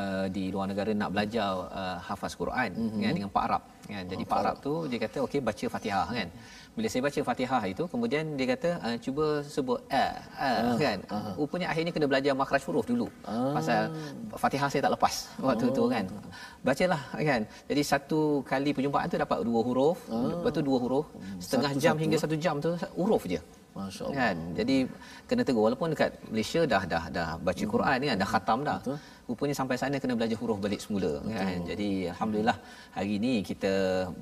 [0.00, 3.00] uh, di luar negara nak belajar uh, hafaz Quran hmm.
[3.04, 4.04] ya dengan Pak Arab kan.
[4.12, 6.28] Jadi oh, Pak Arab tu dia kata okey baca Fatihah kan.
[6.76, 9.24] Bila saya baca Fatihah itu kemudian dia kata uh, cuba
[9.54, 10.04] sebut a
[10.46, 10.98] uh, uh, kan.
[11.10, 13.06] uh, rupanya akhirnya kena belajar makhraj huruf dulu.
[13.26, 13.80] Uh, pasal
[14.42, 15.14] Fatihah saya tak lepas
[15.48, 16.04] waktu uh, tu kan.
[16.68, 17.40] Bacalah kan.
[17.70, 18.20] Jadi satu
[18.50, 19.98] kali perjumpaan tu dapat dua huruf.
[20.06, 21.06] Uh, lepas tu dua huruf.
[21.42, 22.02] Setengah satu, jam satu.
[22.04, 22.70] hingga satu jam tu
[23.00, 23.40] huruf je.
[23.78, 24.16] Masya-Allah.
[24.18, 24.36] Kan?
[24.58, 24.76] Jadi
[25.28, 25.62] kena tegur.
[25.66, 27.72] Walaupun dekat Malaysia dah dah dah baca hmm.
[27.74, 28.78] Quran kan, dah khatam dah.
[28.82, 28.98] Betul.
[29.28, 31.24] Rupanya sampai sana kena belajar huruf balik semula kan?
[31.24, 31.40] Betul.
[31.40, 31.58] kan.
[31.70, 32.56] Jadi alhamdulillah
[32.96, 33.72] hari ini kita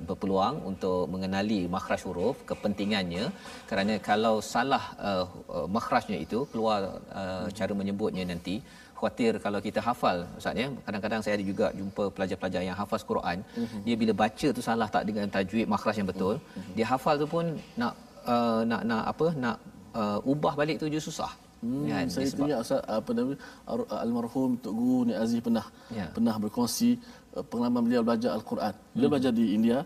[0.08, 3.24] berpeluang untuk mengenali makhraj huruf, kepentingannya
[3.70, 5.24] kerana kalau salah uh,
[5.56, 6.80] uh, makhrajnya itu keluar
[7.20, 8.56] uh, cara menyebutnya nanti
[8.98, 13.38] khawatir kalau kita hafal ustaz ya kadang-kadang saya ada juga jumpa pelajar-pelajar yang hafaz Quran
[13.62, 13.80] uh-huh.
[13.86, 16.74] dia bila baca tu salah tak dengan tajwid makhraj yang betul uh-huh.
[16.76, 17.46] dia hafal tu pun
[17.80, 17.92] nak
[18.34, 19.56] uh, nak nak apa nak
[20.00, 21.32] uh, ubah balik tu je susah
[21.64, 23.32] Hmm, kan saya disebab- ingat Ustaz apa nama
[23.64, 26.06] ar- almarhum Tok Guru Nik Aziz pernah Ya.
[26.12, 27.00] pernah berkongsi
[27.32, 28.74] uh, pengalaman beliau belajar al-Quran.
[28.92, 29.78] Beliau belajar di India.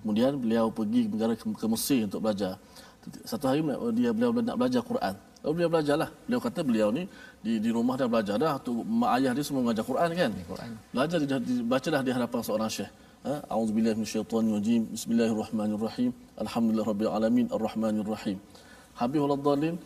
[0.00, 2.56] Kemudian beliau pergi ke negara ke, ke Mesir untuk belajar.
[3.24, 3.60] Satu hari
[3.92, 5.14] dia beliau nak belajar Quran.
[5.44, 6.08] Lalu beliau belajarlah.
[6.24, 7.04] Beliau kata beliau ni
[7.38, 10.30] di di rumah dah belajar dah tu mak ayah dia semua mengajar Quran kan.
[10.48, 10.70] Quran.
[10.90, 12.90] Belajar dia di- bacalah di hadapan seorang syekh.
[13.28, 13.32] Ha?
[13.52, 14.82] Auzubillahi minasyaitonirrajim.
[14.96, 16.10] Bismillahirrahmanirrahim.
[16.40, 18.36] Alhamdulillahirabbil alamin arrahmanirrahim.
[18.96, 19.76] Habis waladhdallin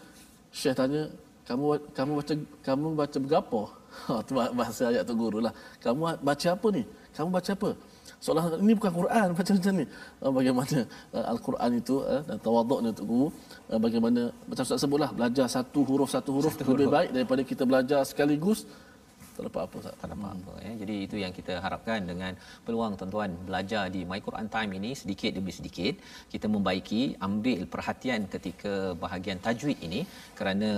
[0.53, 1.09] Syekh tanya,
[1.53, 2.35] kamu kamu baca
[2.65, 3.63] kamu baca berapa?
[3.93, 5.53] Ha, tu bahasa ayat tu guru lah.
[5.85, 6.81] Kamu baca apa ni?
[7.13, 7.71] Kamu baca apa?
[8.25, 9.85] Seolah ini bukan Quran baca macam ni.
[9.85, 10.79] Ha, bagaimana
[11.13, 13.29] uh, al-Quran itu dan tawaduknya untuk guru
[13.69, 18.01] bagaimana macam Ustaz sebutlah belajar satu huruf satu huruf satu lebih baik daripada kita belajar
[18.09, 18.65] sekaligus
[19.41, 20.73] dapat apa tak apa ya.
[20.83, 22.33] Jadi itu yang kita harapkan dengan
[22.67, 25.95] peluang tuan-tuan belajar di My Quran Time ini sedikit demi sedikit
[26.35, 28.73] kita membaiki ambil perhatian ketika
[29.05, 30.01] bahagian tajwid ini.
[30.39, 30.71] Kerana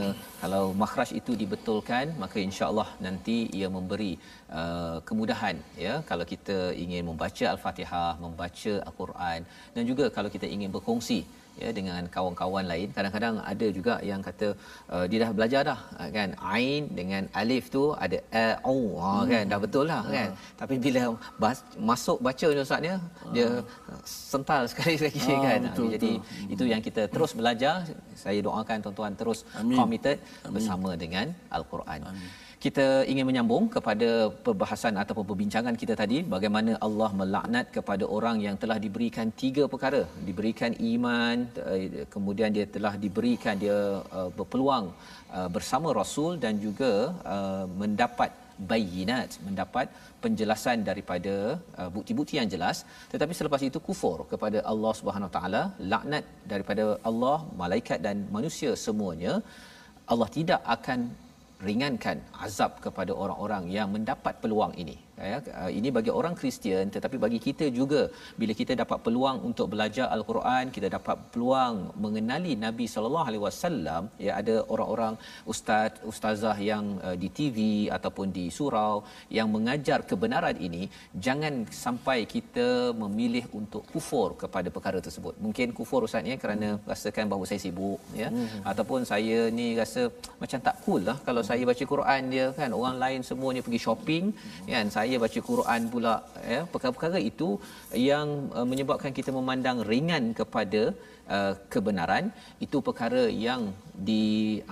[0.43, 4.13] kalau makhraj itu dibetulkan maka insya-Allah nanti ia memberi
[4.59, 5.95] uh, kemudahan ya.
[6.11, 9.41] Kalau kita ingin membaca al-Fatihah, membaca al-Quran
[9.75, 11.21] dan juga kalau kita ingin berkongsi
[11.63, 12.89] ya dengan kawan-kawan lain.
[12.97, 14.49] Kadang-kadang ada juga yang kata
[14.95, 16.29] uh, dia dah belajar dah uh, kan.
[16.55, 19.45] Ain dengan alif tu ada a au ha kan.
[19.53, 20.29] Dah betul lah kan.
[20.61, 21.03] Tapi bila
[21.43, 21.59] bas,
[21.91, 22.95] masuk baca ni ustaznya
[23.35, 23.49] dia
[24.05, 25.61] sental sekali lagi Ah, kan.
[25.69, 26.13] Betul, jadi
[26.55, 27.77] itu yang kita terus belajar.
[28.25, 29.77] Saya doakan tuan-tuan terus Amin.
[29.79, 30.19] committed
[30.55, 32.01] bersama dengan al-Quran
[32.65, 34.09] kita ingin menyambung kepada
[34.45, 40.01] perbahasan ataupun perbincangan kita tadi bagaimana Allah melaknat kepada orang yang telah diberikan tiga perkara.
[40.29, 41.37] Diberikan iman
[41.73, 43.79] eh, kemudian dia telah diberikan dia
[44.19, 44.87] uh, berpeluang
[45.37, 46.93] uh, bersama rasul dan juga
[47.83, 48.31] mendapat
[48.71, 49.87] bayinat mendapat
[50.25, 51.35] penjelasan daripada
[51.81, 52.77] uh, bukti-bukti yang jelas.
[53.13, 59.35] Tetapi selepas itu kufur kepada Allah Subhanahu taala laknat daripada Allah malaikat dan manusia semuanya
[60.13, 61.01] Allah tidak akan
[61.65, 65.01] ringankan azab kepada orang-orang yang mendapat peluang ini
[65.31, 68.03] ya uh, ini bagi orang Kristian tetapi bagi kita juga
[68.41, 74.03] bila kita dapat peluang untuk belajar al-Quran kita dapat peluang mengenali Nabi sallallahu alaihi wasallam.
[74.27, 75.15] Ya ada orang-orang
[75.53, 77.59] ustaz ustazah yang uh, di TV
[77.97, 78.95] ataupun di surau
[79.39, 80.83] yang mengajar kebenaran ini
[81.27, 82.67] jangan sampai kita
[83.03, 85.35] memilih untuk kufur kepada perkara tersebut.
[85.47, 88.29] Mungkin kufur ustaz ya kerana rasakan bahawa saya sibuk ya.
[88.35, 88.61] Hmm.
[88.71, 90.03] ataupun saya ni rasa
[90.43, 92.71] macam tak cool lah kalau saya baca Quran dia kan.
[92.81, 94.25] Orang lain semuanya pergi shopping
[94.75, 94.87] kan.
[94.97, 96.15] Saya baca Quran pula
[96.53, 97.49] ya perkara-perkara itu
[98.11, 100.83] yang uh, menyebabkan kita memandang ringan kepada
[101.35, 102.27] uh, kebenaran
[102.67, 103.63] itu perkara yang
[104.09, 104.25] di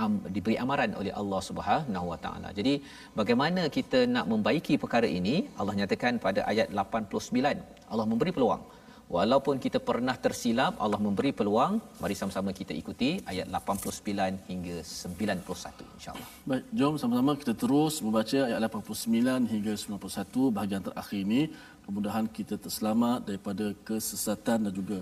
[0.03, 2.51] um, diberi amaran oleh Allah Subhanahu Wa Taala.
[2.59, 2.75] Jadi
[3.21, 5.37] bagaimana kita nak membaiki perkara ini?
[5.61, 8.63] Allah nyatakan pada ayat 89 Allah memberi peluang
[9.12, 11.80] Walaupun kita pernah tersilap, Allah memberi peluang.
[12.04, 16.30] Mari sama-sama kita ikuti ayat 89 hingga 91 insya-Allah.
[16.50, 21.42] Baik, jom sama-sama kita terus membaca ayat 89 hingga 91 bahagian terakhir ini.
[21.88, 25.00] Mudah-mudahan kita terselamat daripada kesesatan dan juga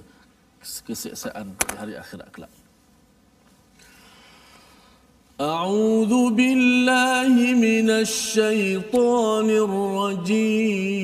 [0.85, 2.53] kesiksaan di hari akhirat kelak.
[5.35, 7.35] أعوذ بالله
[7.67, 10.95] من الشيطان الرجيم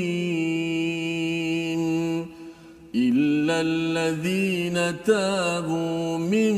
[2.96, 6.56] إلا الذين تابوا من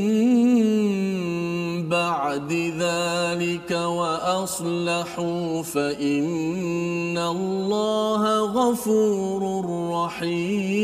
[1.88, 10.78] بعد ذلك وأصلحوا فإن الله غفور رحيم.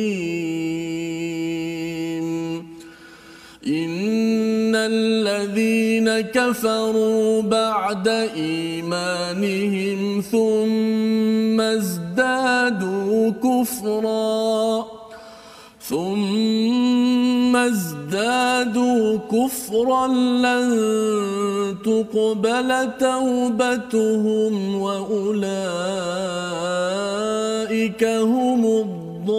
[3.66, 14.93] إن الذين كفروا بعد إيمانهم ثم ازدادوا كفرا.
[18.14, 20.70] ازدادوا كفرا لن
[21.84, 25.34] تقبل توبتهم وأولئك
[28.04, 29.34] هم الضالون.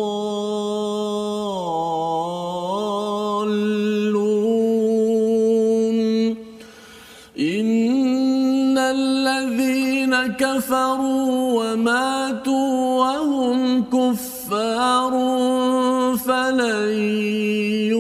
[7.40, 12.45] إن الذين كفروا وماتوا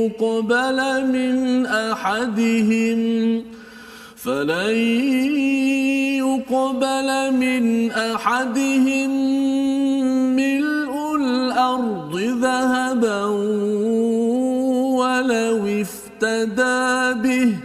[0.05, 0.77] يقبل
[1.07, 2.99] من أحدهم
[4.15, 4.75] فلن
[6.21, 9.09] يقبل من أحدهم
[10.35, 13.25] ملء الأرض ذهبا
[14.99, 17.57] ولو افتدى به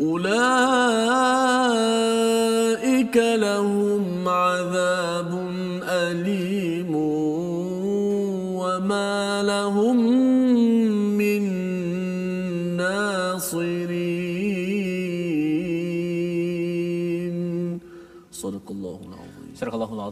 [0.00, 1.34] أولئك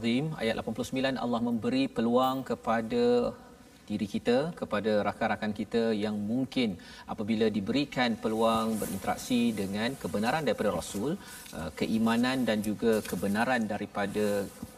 [0.03, 3.31] Al-Azim ayat 89 Allah memberi peluang kepada
[3.91, 6.75] diri kita kepada rakan-rakan kita yang mungkin
[7.13, 11.11] apabila diberikan peluang berinteraksi dengan kebenaran daripada rasul
[11.59, 14.27] uh, keimanan dan juga kebenaran daripada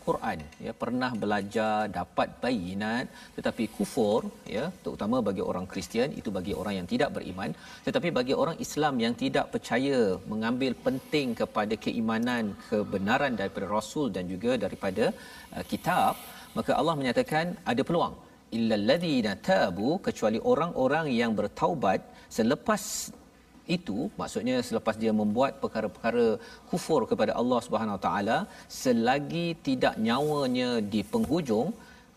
[0.06, 4.20] Quran ya pernah belajar dapat bayinat tetapi kufur
[4.56, 7.50] ya terutama bagi orang Kristian itu bagi orang yang tidak beriman.
[7.86, 9.98] Tetapi bagi orang Islam yang tidak percaya
[10.32, 15.04] mengambil penting kepada keimanan kebenaran daripada rasul dan juga daripada
[15.56, 16.14] uh, kitab
[16.58, 18.14] maka Allah menyatakan ada peluang.
[18.56, 22.00] Illal ladzina tabu kecuali orang-orang yang bertaubat
[22.36, 22.82] selepas
[23.76, 26.26] itu maksudnya selepas dia membuat perkara-perkara
[26.70, 28.38] kufur kepada Allah Subhanahu taala
[28.82, 31.68] selagi tidak nyawanya di penghujung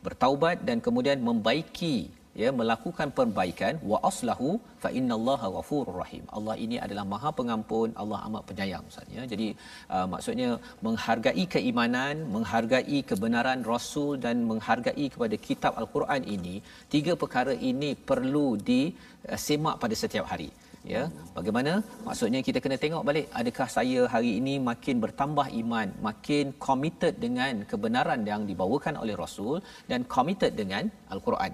[0.06, 1.96] bertaubat dan kemudian membaiki
[2.42, 4.50] ya melakukan perbaikan wa aslahu
[4.84, 6.24] fa innallaha ghafurur rahim.
[6.38, 9.24] Allah ini adalah Maha Pengampun, Allah amat penyayang Ustaz ya.
[9.32, 9.48] Jadi
[9.96, 10.50] uh, maksudnya
[10.88, 16.56] menghargai keimanan, menghargai kebenaran rasul dan menghargai kepada kitab al-Quran ini,
[16.96, 20.52] tiga perkara ini perlu disemak uh, pada setiap hari
[20.96, 21.04] ya
[21.38, 21.74] bagaimana?
[22.08, 27.64] Maksudnya kita kena tengok balik adakah saya hari ini makin bertambah iman makin committed dengan
[27.72, 29.56] kebenaran yang dibawakan oleh rasul
[29.92, 30.84] dan committed dengan
[31.16, 31.54] al-Quran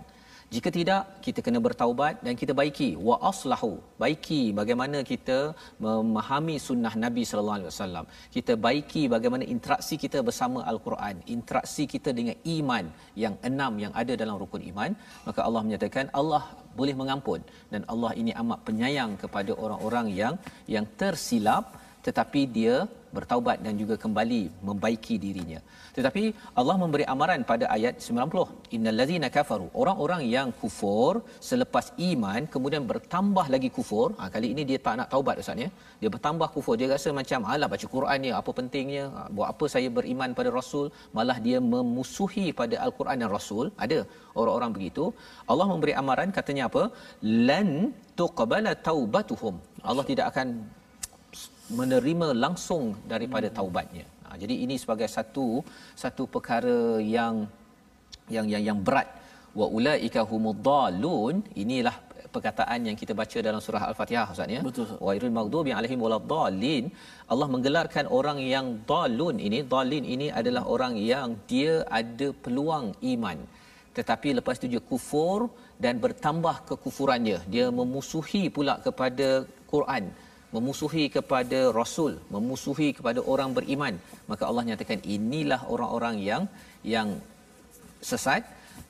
[0.54, 3.72] jika tidak, kita kena bertaubat dan kita baiki wa aslahu.
[4.02, 5.38] Baiki bagaimana kita
[5.86, 8.06] memahami sunnah Nabi sallallahu alaihi wasallam.
[8.36, 12.86] Kita baiki bagaimana interaksi kita bersama al-Quran, interaksi kita dengan iman
[13.24, 14.92] yang enam yang ada dalam rukun iman,
[15.28, 16.44] maka Allah menyatakan Allah
[16.80, 17.42] boleh mengampun
[17.74, 20.36] dan Allah ini amat penyayang kepada orang-orang yang
[20.76, 21.66] yang tersilap
[22.08, 22.76] tetapi dia
[23.16, 25.60] bertaubat dan juga kembali membaiki dirinya.
[25.98, 26.24] Tetapi
[26.60, 28.76] Allah memberi amaran pada ayat 90.
[28.76, 31.14] Innallazina kafaru, orang-orang yang kufur
[31.50, 34.08] selepas iman kemudian bertambah lagi kufur.
[34.20, 35.70] Ha, kali ini dia tak nak taubat Ustaz ya.
[36.02, 36.76] Dia bertambah kufur.
[36.82, 39.06] Dia rasa macam alah baca Quran ni apa pentingnya?
[39.16, 40.88] Ha, buat apa saya beriman pada Rasul?
[41.18, 43.66] Malah dia memusuhi pada Al-Quran dan Rasul.
[43.86, 44.00] Ada
[44.40, 45.06] orang-orang begitu.
[45.52, 46.86] Allah memberi amaran katanya apa?
[47.50, 47.70] Lan
[48.22, 49.58] tuqbala taubatuhum.
[49.90, 50.48] Allah tidak akan
[51.80, 52.84] menerima langsung
[53.14, 53.56] daripada hmm.
[53.60, 54.06] taubatnya.
[54.34, 55.48] Ha, jadi ini sebagai satu
[56.04, 57.36] satu perkara yang
[58.36, 59.10] yang yang yang berat.
[59.60, 61.94] Wa ulaika humuddallun inilah
[62.36, 64.62] perkataan yang kita baca dalam surah al-Fatihah Ustaz ya.
[64.70, 64.88] Betul.
[65.06, 66.86] Wa irul maghdubi alaihim waladdallin.
[67.34, 73.38] Allah menggelarkan orang yang dalun ini, dalin ini adalah orang yang dia ada peluang iman.
[73.98, 75.40] Tetapi lepas itu dia kufur
[75.84, 77.40] dan bertambah kekufurannya.
[77.54, 80.06] Dia memusuhi pula kepada Quran
[80.56, 83.96] memusuhi kepada rasul memusuhi kepada orang beriman.
[84.32, 86.44] Maka Allah nyatakan inilah orang-orang yang
[86.96, 87.10] yang
[88.12, 88.44] sesat.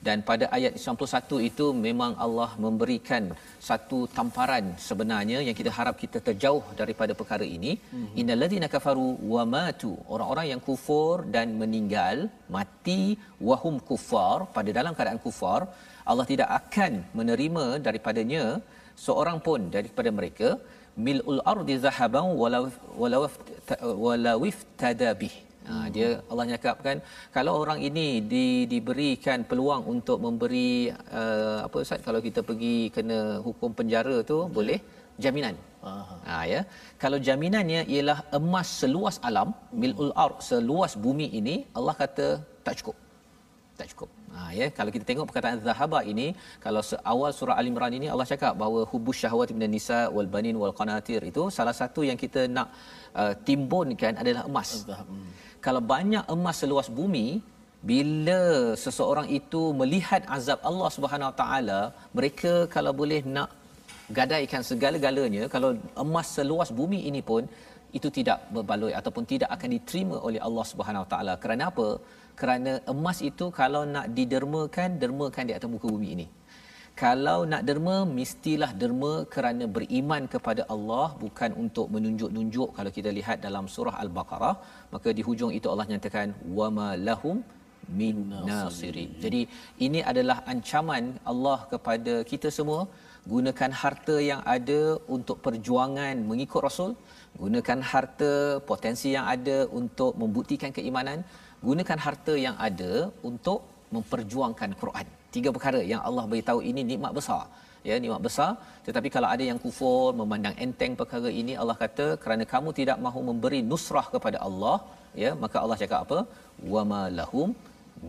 [0.06, 3.24] Dan pada ayat 91 itu memang Allah memberikan
[3.68, 7.72] satu tamparan sebenarnya yang kita harap kita terjauh daripada perkara ini.
[7.80, 8.18] Mm-hmm.
[8.20, 9.92] innalladzina kafaru wa matu.
[10.14, 13.02] Orang-orang yang kufur dan meninggal mati
[13.48, 15.60] wahum kufar pada dalam keadaan kufar
[16.10, 18.44] Allah tidak akan menerima daripadanya
[19.06, 20.48] seorang pun daripada mereka
[21.06, 22.64] milul ardi zahaban walau
[23.02, 23.22] walau
[24.04, 25.34] walau iftada bih
[25.68, 26.96] Ha, dia Allah nyakapkan
[27.34, 33.40] kalau orang ini di, diberikan peluang untuk memberi uh, apa Ustaz kalau kita pergi kena
[33.46, 34.52] hukum penjara tu hmm.
[34.56, 34.78] boleh
[35.24, 35.56] jaminan.
[35.84, 36.60] Ha ya.
[37.02, 42.26] Kalau jaminannya ialah emas seluas alam, milul ard seluas bumi ini, Allah kata
[42.66, 42.96] tak cukup.
[43.78, 44.10] Tak cukup.
[44.34, 46.26] Ha, ya kalau kita tengok perkataan zahaba ini
[46.64, 50.56] kalau awal surah al imran ini Allah cakap bahawa hubus syahwat min nisa wal banin
[50.62, 52.68] wal qanatir itu salah satu yang kita nak
[53.22, 54.70] uh, timbunkan adalah emas.
[54.86, 55.26] Hmm.
[55.66, 57.26] Kalau banyak emas seluas bumi
[57.90, 58.40] bila
[58.84, 61.80] seseorang itu melihat azab Allah Subhanahu Wa Taala
[62.18, 63.50] mereka kalau boleh nak
[64.18, 65.70] gadaikan segala-galanya kalau
[66.04, 67.42] emas seluas bumi ini pun
[67.98, 71.88] itu tidak berbaloi ataupun tidak akan diterima oleh Allah Subhanahu Wa Taala kerana apa
[72.40, 76.26] kerana emas itu kalau nak didermakan dermakan di atas muka bumi ini.
[77.02, 82.68] Kalau nak derma mestilah derma kerana beriman kepada Allah bukan untuk menunjuk-nunjuk.
[82.76, 84.54] Kalau kita lihat dalam surah al-baqarah
[84.94, 87.38] maka di hujung itu Allah nyatakan wama lahum
[88.00, 88.16] min
[88.50, 89.10] nasirin.
[89.24, 89.40] Jadi
[89.86, 92.82] ini adalah ancaman Allah kepada kita semua.
[93.32, 94.80] Gunakan harta yang ada
[95.16, 96.92] untuk perjuangan mengikut rasul.
[97.42, 98.32] Gunakan harta
[98.70, 101.26] potensi yang ada untuk membuktikan keimanan
[101.68, 102.94] gunakan harta yang ada
[103.28, 103.60] untuk
[103.94, 105.06] memperjuangkan Quran.
[105.34, 107.44] Tiga perkara yang Allah beritahu ini nikmat besar.
[107.88, 108.50] Ya, nikmat besar.
[108.86, 113.20] Tetapi kalau ada yang kufur, memandang enteng perkara ini, Allah kata, kerana kamu tidak mahu
[113.30, 114.76] memberi nusrah kepada Allah,
[115.22, 116.18] ya, maka Allah cakap apa?
[116.74, 117.48] Wama lahum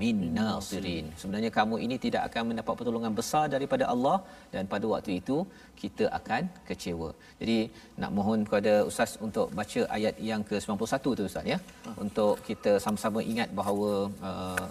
[0.02, 1.06] min nasirin.
[1.22, 4.18] Sebenarnya kamu ini tidak akan mendapat pertolongan besar daripada Allah
[4.54, 5.38] dan pada waktu itu
[5.82, 7.10] kita akan kecewa.
[7.42, 7.58] Jadi
[8.02, 11.60] nak mohon kepada ustaz untuk baca ayat yang ke-91 tu ustaz ya.
[12.06, 13.92] Untuk kita sama-sama ingat bahawa
[14.30, 14.66] uh,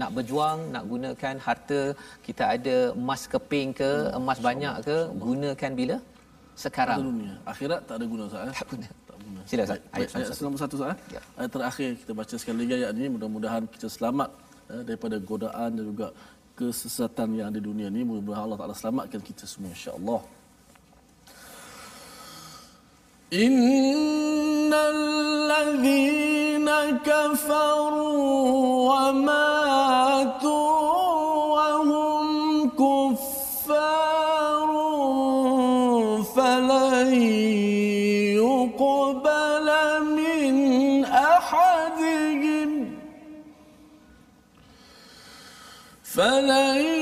[0.00, 1.80] nak berjuang, nak gunakan harta
[2.26, 5.96] kita ada emas keping ke, emas banyak ke, gunakan bila?
[6.64, 6.98] Sekarang.
[7.02, 7.34] Dunia.
[7.52, 8.42] Akhirat tak ada guna Ustaz.
[8.48, 8.54] Eh?
[8.58, 9.40] Tak guna.
[9.50, 9.80] Sila Ustaz.
[9.96, 10.90] Ayat, ayat 91 Ustaz.
[10.94, 10.98] Eh?
[11.14, 11.20] Ya.
[11.38, 13.08] Ayat terakhir kita baca sekali lagi ayat ini.
[13.14, 14.28] Mudah-mudahan kita selamat
[14.74, 16.10] Eh, daripada godaan dan juga
[16.58, 20.20] kesesatan yang ada di dunia ni mudah-mudahan Allah Taala selamatkan kita semua insya-Allah.
[23.30, 24.98] Innal
[25.46, 28.10] ladzina kafaru
[28.90, 29.53] wa ma
[46.16, 46.93] فلن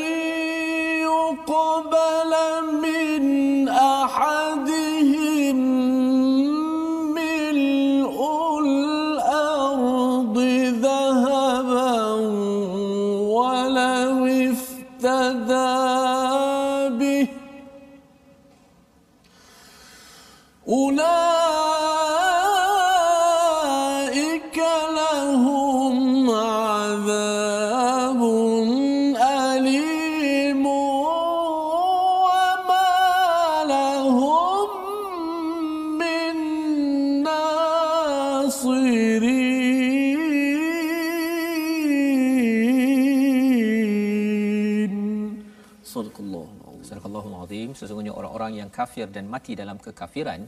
[48.79, 50.43] kafir dan mati dalam kekafiran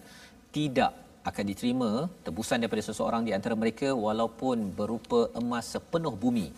[0.56, 0.92] tidak
[1.30, 1.90] akan diterima
[2.26, 6.48] tebusan daripada seseorang di antara mereka walaupun berupa emas sepenuh bumi.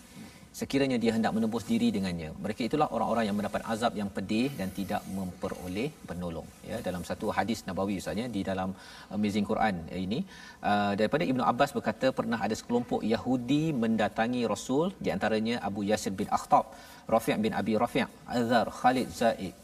[0.59, 2.29] Sekiranya dia hendak menembus diri dengannya.
[2.45, 6.49] Mereka itulah orang-orang yang mendapat azab yang pedih dan tidak memperoleh penolong.
[6.69, 8.71] Ya dalam satu hadis nabawi ustaznya di dalam
[9.17, 10.21] amazing Quran ini
[10.71, 16.15] uh, daripada Ibnu Abbas berkata pernah ada sekelompok Yahudi mendatangi Rasul di antaranya Abu Yasir
[16.21, 16.73] bin Akhtab
[17.15, 18.09] Rafi' bin Abi Rafi'
[18.39, 19.55] Azhar Khalid Zaid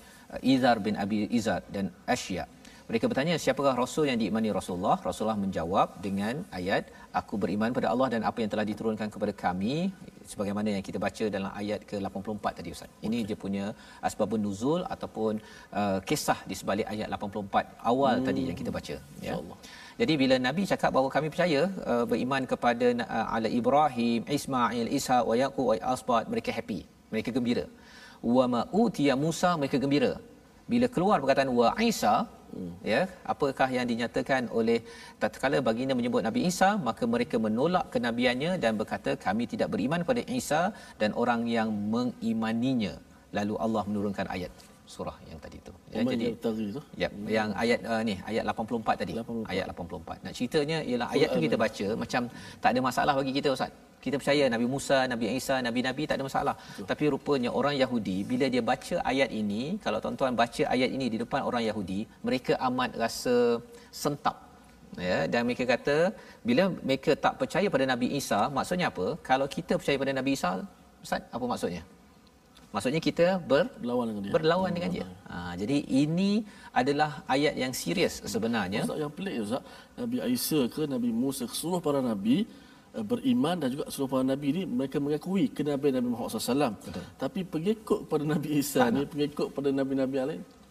[0.41, 2.45] Izar bin Abi Izar dan Asya.
[2.91, 4.97] Mereka bertanya siapakah rasul yang diimani Rasulullah?
[5.09, 9.75] Rasulullah menjawab dengan ayat aku beriman pada Allah dan apa yang telah diturunkan kepada kami
[10.31, 12.91] sebagaimana yang kita baca dalam ayat ke-84 tadi Ustaz.
[13.07, 13.65] Ini dia punya
[14.09, 15.41] asbabun nuzul ataupun
[15.81, 18.27] uh, kisah di sebalik ayat 84 awal hmm.
[18.29, 18.97] tadi yang kita baca
[19.29, 19.39] ya.
[20.01, 21.63] Jadi bila Nabi cakap bahawa kami percaya
[21.93, 26.81] uh, beriman kepada uh, ala Ibrahim, Ismail, Isa wa Yaqub wa Asbat mereka happy.
[27.13, 27.65] Mereka gembira
[28.23, 30.13] wa ma utiya Musa mereka gembira
[30.73, 32.15] bila keluar perkataan wa Isa
[32.55, 32.73] hmm.
[32.93, 33.01] ya
[33.33, 34.79] apakah yang dinyatakan oleh
[35.23, 40.23] tatkala baginda menyebut Nabi Isa maka mereka menolak kenabiannya dan berkata kami tidak beriman pada
[40.41, 40.63] Isa
[41.03, 42.95] dan orang yang mengimaninya
[43.39, 44.53] lalu Allah menurunkan ayat
[44.95, 46.27] surah yang tadi tu ya Umar jadi
[46.77, 47.29] tu ya hmm.
[47.37, 49.53] yang ayat uh, ni ayat 84 tadi 84.
[49.53, 52.23] ayat 84 nak ceritanya ialah ayat tu kita baca macam
[52.63, 53.73] tak ada masalah bagi kita ustaz
[54.05, 56.55] kita percaya Nabi Musa, Nabi Isa, Nabi-Nabi tak ada masalah.
[56.61, 56.87] Betul.
[56.91, 61.19] Tapi rupanya orang Yahudi bila dia baca ayat ini, kalau tuan-tuan baca ayat ini di
[61.23, 63.37] depan orang Yahudi, mereka amat rasa
[64.05, 64.37] sentap.
[65.07, 65.97] Ya, dan mereka kata
[66.49, 69.07] bila mereka tak percaya pada Nabi Isa, maksudnya apa?
[69.29, 70.51] Kalau kita percaya pada Nabi Isa,
[71.05, 71.83] Ustaz, apa maksudnya?
[72.73, 74.33] Maksudnya kita ber, berlawan dengan dia.
[74.33, 75.07] Berlawan dengan dia.
[75.29, 76.41] Ha, jadi ini
[76.73, 78.89] adalah ayat yang serius sebenarnya.
[78.89, 79.63] Ustaz yang pelik Ustaz,
[80.01, 82.49] Nabi Isa ke Nabi Musa ke seluruh para nabi
[82.93, 86.77] Eh, beriman dan juga seluruh para nabi ini mereka mengakui kenabian Nabi Muhammad SAW.
[86.77, 87.05] Betul.
[87.17, 90.62] Tapi pengikut pada Nabi Isa ni, pengikut pada nabi-nabi lain tak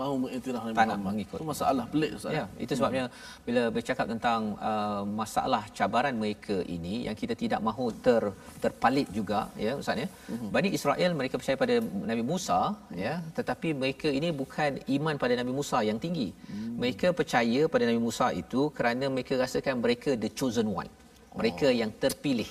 [0.00, 1.10] mahu mengiktiraf Nabi tak Muhammad.
[1.10, 1.38] Mengikut.
[1.38, 2.32] Itu masalah pelik Ustaz.
[2.38, 3.04] Ya, itu sebabnya
[3.46, 8.22] bila bercakap tentang uh, masalah cabaran mereka ini yang kita tidak mahu ter
[8.64, 10.08] terpalit juga ya Ustaz ya.
[10.32, 10.50] Uh-huh.
[10.56, 11.76] Bani Israel mereka percaya pada
[12.10, 12.60] Nabi Musa
[13.04, 16.28] ya, tetapi mereka ini bukan iman pada Nabi Musa yang tinggi.
[16.32, 16.74] Uh-huh.
[16.82, 20.90] Mereka percaya pada Nabi Musa itu kerana mereka rasakan mereka the chosen one
[21.38, 21.78] mereka oh.
[21.80, 22.50] yang terpilih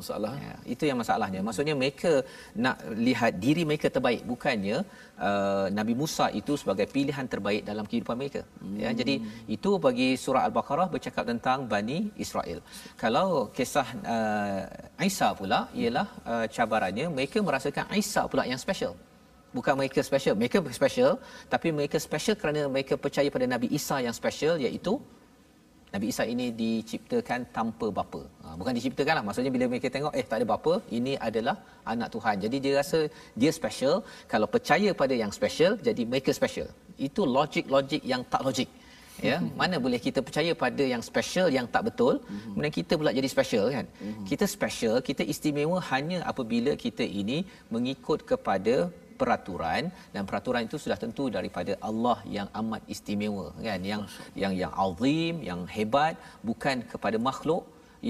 [0.00, 0.32] masalah.
[0.46, 1.40] Ya, itu yang masalahnya.
[1.46, 2.12] Maksudnya mereka
[2.64, 2.76] nak
[3.08, 4.76] lihat diri mereka terbaik bukannya
[5.28, 8.42] uh, Nabi Musa itu sebagai pilihan terbaik dalam kehidupan mereka.
[8.42, 8.78] Ya, hmm.
[8.84, 9.14] ya jadi
[9.56, 12.60] itu bagi surah al-baqarah bercakap tentang Bani Israel.
[13.02, 14.62] Kalau kisah uh,
[15.10, 18.94] Isa pula ialah uh, cabarannya mereka merasakan Isa pula yang special.
[19.56, 20.34] Bukan mereka special.
[20.40, 21.12] Mereka special
[21.52, 25.00] tapi mereka special kerana mereka percaya pada Nabi Isa yang special iaitu
[25.94, 28.20] Nabi Isa ini diciptakan tanpa bapa.
[28.44, 29.24] Ha, bukan diciptakan lah.
[29.28, 31.56] Maksudnya bila mereka tengok, eh tak ada bapa, ini adalah
[31.92, 32.36] anak Tuhan.
[32.44, 32.98] Jadi dia rasa
[33.40, 33.94] dia special.
[34.32, 36.68] Kalau percaya pada yang special, jadi mereka special.
[37.08, 38.70] Itu logik-logik yang tak logik.
[39.26, 42.50] ya mana boleh kita percaya pada yang special yang tak betul mm-hmm.
[42.54, 44.24] kemudian kita pula jadi special kan mm-hmm.
[44.30, 47.38] kita special kita istimewa hanya apabila kita ini
[47.74, 48.74] mengikut kepada
[49.20, 49.82] peraturan
[50.14, 53.80] dan peraturan itu sudah tentu daripada Allah yang amat istimewa kan?
[53.90, 54.02] Yang
[54.42, 56.14] yang yang azim yang hebat
[56.50, 57.64] bukan kepada makhluk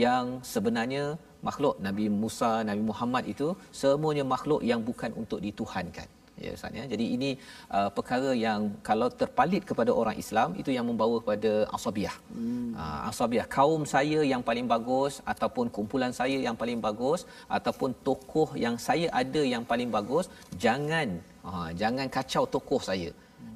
[0.04, 1.04] yang sebenarnya
[1.48, 3.48] makhluk Nabi Musa Nabi Muhammad itu
[3.80, 6.08] semuanya makhluk yang bukan untuk dituhankan
[6.44, 6.84] ya Ustaz ya.
[6.92, 7.30] Jadi ini
[7.76, 12.16] uh, perkara yang kalau terpalit kepada orang Islam itu yang membawa kepada asabiah.
[12.34, 12.70] Hmm.
[12.82, 17.22] Uh, asabiah kaum saya yang paling bagus ataupun kumpulan saya yang paling bagus
[17.58, 20.26] ataupun tokoh yang saya ada yang paling bagus
[20.66, 21.08] jangan
[21.50, 23.10] uh, jangan kacau tokoh saya.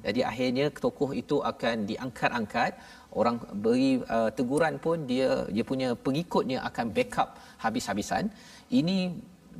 [0.05, 2.71] Jadi akhirnya tokoh itu akan diangkat-angkat
[3.19, 7.29] orang beri uh, teguran pun dia dia punya pengikutnya akan backup
[7.63, 8.27] habis-habisan.
[8.79, 8.97] Ini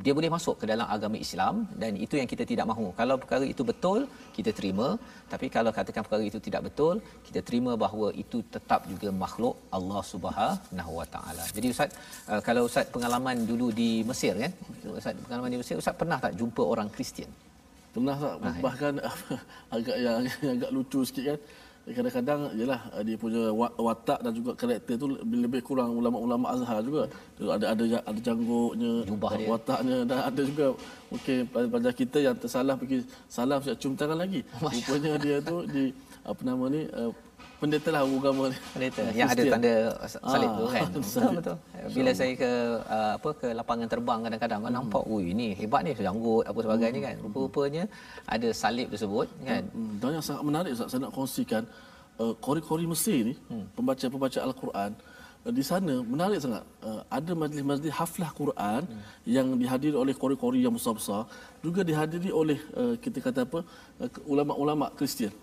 [0.01, 2.85] dia boleh masuk ke dalam agama Islam dan itu yang kita tidak mahu.
[2.99, 3.99] Kalau perkara itu betul,
[4.37, 4.87] kita terima.
[5.33, 6.95] Tapi kalau katakan perkara itu tidak betul,
[7.27, 11.45] kita terima bahawa itu tetap juga makhluk Allah Subhanahu Wa Taala.
[11.57, 11.93] Jadi ustaz,
[12.31, 14.51] uh, kalau ustaz pengalaman dulu di Mesir kan?
[14.97, 17.29] Ustaz pengalaman di Mesir, ustaz pernah tak jumpa orang Kristian?
[17.93, 18.33] Pernah tak?
[18.41, 18.61] Ah, ya.
[18.65, 18.93] Bahkan
[19.77, 20.19] agak yang
[20.57, 21.39] agak lucu sikit kan
[21.83, 27.11] kadang-kadang ialah uh, dia punya watak dan juga karakter tu lebih kurang ulama-ulama Azhar juga.
[27.35, 29.03] Ada ada ada janggutnya
[29.51, 30.65] wataknya dan ada juga
[31.11, 34.47] mungkin pada kita yang tersalah pergi salah siap cium tangan lagi.
[34.63, 35.91] Rupanya dia tu di
[36.23, 37.11] apa nama ni uh,
[37.63, 38.57] pendeta lah agama ni.
[38.75, 39.73] Pendeta yang ada tanda
[40.11, 40.87] salib ah, tu kan.
[40.91, 41.57] Betul betul.
[41.95, 42.51] Bila so, saya ke
[42.95, 44.79] uh, apa ke lapangan terbang kadang-kadang kan hmm.
[44.83, 47.07] nampak ui ini hebat ni janggut apa sebagainya hmm.
[47.07, 47.15] kan.
[47.25, 47.83] Rupa-rupanya
[48.35, 49.63] ada salib tersebut kan.
[49.71, 49.95] Hmm.
[50.03, 51.63] Dan yang sangat menarik Ustaz saya nak kongsikan
[52.19, 53.65] uh, kori-kori Mesir ni hmm.
[53.77, 54.91] pembaca-pembaca al-Quran
[55.45, 59.01] uh, di sana menarik sangat uh, ada majlis-majlis haflah Quran hmm.
[59.35, 61.23] yang dihadiri oleh kori-kori yang besar-besar
[61.65, 63.59] juga dihadiri oleh uh, kita kata apa
[64.03, 65.33] uh, ulama-ulama Kristian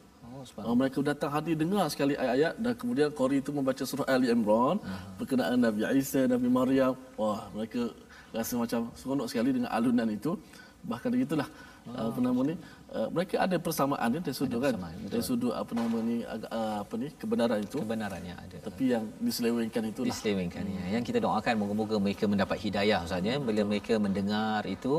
[0.65, 4.81] Oh, mereka datang hadir dengar sekali ayat-ayat dan kemudian Qori itu membaca surah Ali Imran
[4.81, 5.21] uh-huh.
[5.21, 6.97] berkenaan Nabi Isa, Nabi Maryam.
[7.21, 7.93] Wah, mereka
[8.33, 10.39] rasa macam seronok sekali dengan alunan itu.
[10.81, 11.49] Bahkan begitulah
[11.93, 12.09] oh.
[12.09, 12.55] apa nama ni
[12.97, 14.75] uh, mereka ada persamaan dia dari sudut kan?
[15.13, 17.79] dari sudut apa nama ni uh, apa ni kebenaran itu.
[17.83, 18.57] Kebenarannya ada.
[18.67, 20.85] Tapi yang diselewengkan itu diselewengkan ya.
[20.97, 23.37] Yang kita doakan moga-moga mereka mendapat hidayah ustaz ya.
[23.49, 24.95] Bila mereka mendengar itu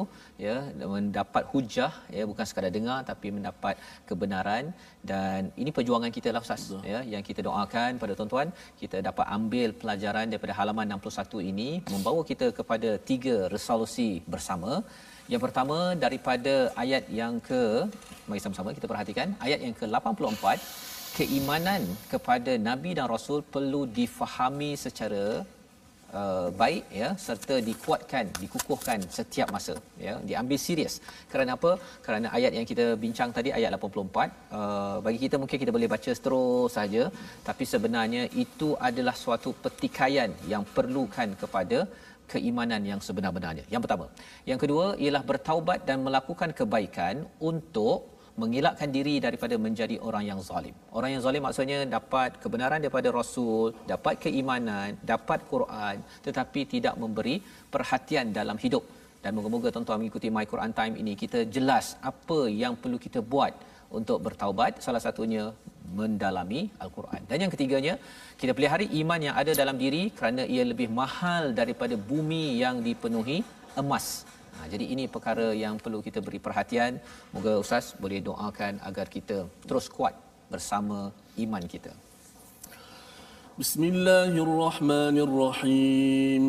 [0.46, 0.56] ya
[0.96, 3.76] mendapat hujah ya bukan sekadar dengar tapi mendapat
[4.10, 4.74] kebenaran.
[5.12, 8.50] Dan ini perjuangan kita lah ustaz ya yang kita doakan pada tuan-tuan.
[8.82, 14.72] Kita dapat ambil pelajaran daripada halaman 61 ini membawa kita kepada tiga resolusi bersama
[15.32, 16.54] yang pertama daripada
[16.84, 17.62] ayat yang ke
[18.28, 20.44] mari sama-sama kita perhatikan ayat yang ke-84
[21.18, 25.24] keimanan kepada nabi dan rasul perlu difahami secara
[26.20, 29.76] uh, baik ya serta dikuatkan dikukuhkan setiap masa
[30.06, 30.96] ya diambil serius.
[31.32, 31.72] Kerana apa?
[32.06, 34.28] Kerana ayat yang kita bincang tadi ayat 84
[34.60, 37.04] uh, bagi kita mungkin kita boleh baca terus saja
[37.50, 41.80] tapi sebenarnya itu adalah suatu petikaian yang perlukan kepada
[42.34, 43.66] keimanan yang sebenar-benarnya.
[43.74, 44.06] Yang pertama.
[44.50, 47.16] Yang kedua ialah bertaubat dan melakukan kebaikan
[47.52, 48.00] untuk
[48.42, 50.76] mengelakkan diri daripada menjadi orang yang zalim.
[50.98, 55.96] Orang yang zalim maksudnya dapat kebenaran daripada Rasul, dapat keimanan, dapat Quran
[56.28, 57.36] tetapi tidak memberi
[57.74, 58.84] perhatian dalam hidup.
[59.24, 63.54] Dan moga-moga tuan-tuan mengikuti My Quran Time ini kita jelas apa yang perlu kita buat
[64.00, 65.44] untuk bertaubat salah satunya
[66.00, 67.22] mendalami al-Quran.
[67.30, 67.94] Dan yang ketiganya,
[68.42, 73.38] kita pelihara iman yang ada dalam diri kerana ia lebih mahal daripada bumi yang dipenuhi
[73.82, 74.06] emas.
[74.56, 76.92] Ha, jadi ini perkara yang perlu kita beri perhatian.
[77.36, 79.38] Moga ustaz boleh doakan agar kita
[79.68, 80.16] terus kuat
[80.54, 80.98] bersama
[81.44, 81.94] iman kita.
[83.62, 86.44] Bismillahirrahmanirrahim.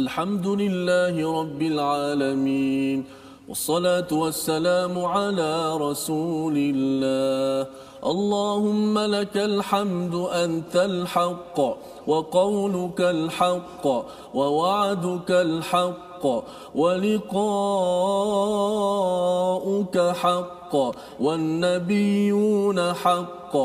[0.00, 2.98] Alhamdulillahirabbil alamin.
[3.48, 7.66] والصلاة والسلام على رسول الله.
[8.06, 11.60] اللهم لك الحمد أنت الحق
[12.06, 13.86] وقولك الحق
[14.34, 16.24] ووعدك الحق
[16.74, 17.36] ولقاؤك
[20.22, 20.65] حق.
[21.20, 23.56] والنبيون حق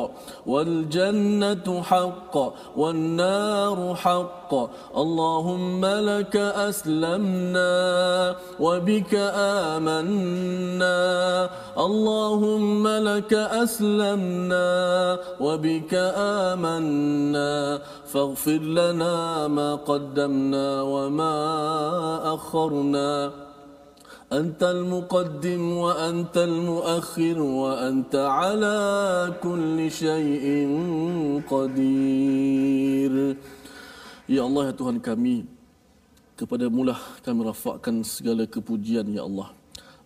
[0.48, 4.54] والجنة حق والنار حق.
[4.98, 7.74] اللهم لك أسلمنا
[8.60, 9.16] وبك
[9.76, 11.00] آمنا.
[11.78, 14.70] اللهم لك أسلمنا
[15.40, 17.80] وبك آمنا.
[18.12, 21.36] فاغفر لنا ما قدمنا وما
[22.34, 23.32] أخرنا.
[24.33, 28.79] أنت المقدم وأنت المؤخر وأنت على
[29.39, 30.47] كل شيء
[31.47, 33.15] قدير
[34.27, 35.47] Ya Allah ya Tuhan kami
[36.35, 39.55] kepada mulah kami rafakkan segala kepujian ya Allah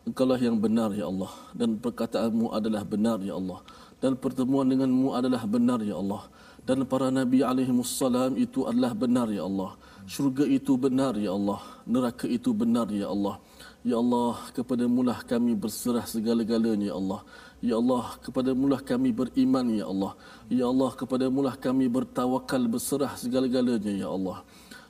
[0.05, 3.65] Engkaulah yang benar ya Allah dan perkataanmu adalah benar ya Allah
[3.97, 6.29] dan pertemuan denganmu adalah benar ya Allah
[6.69, 11.61] dan para nabi alaihi wassalam itu adalah benar ya Allah syurga itu benar ya Allah
[11.89, 13.41] neraka itu benar ya Allah
[13.86, 17.22] ya Allah kepada mulah kami berserah segala-galanya ya Allah
[17.66, 20.14] Ya Allah, kepada mulah kami beriman, Ya Allah.
[20.54, 24.46] Ya Allah, kepada mulah kami bertawakal, berserah segala-galanya, Ya Allah.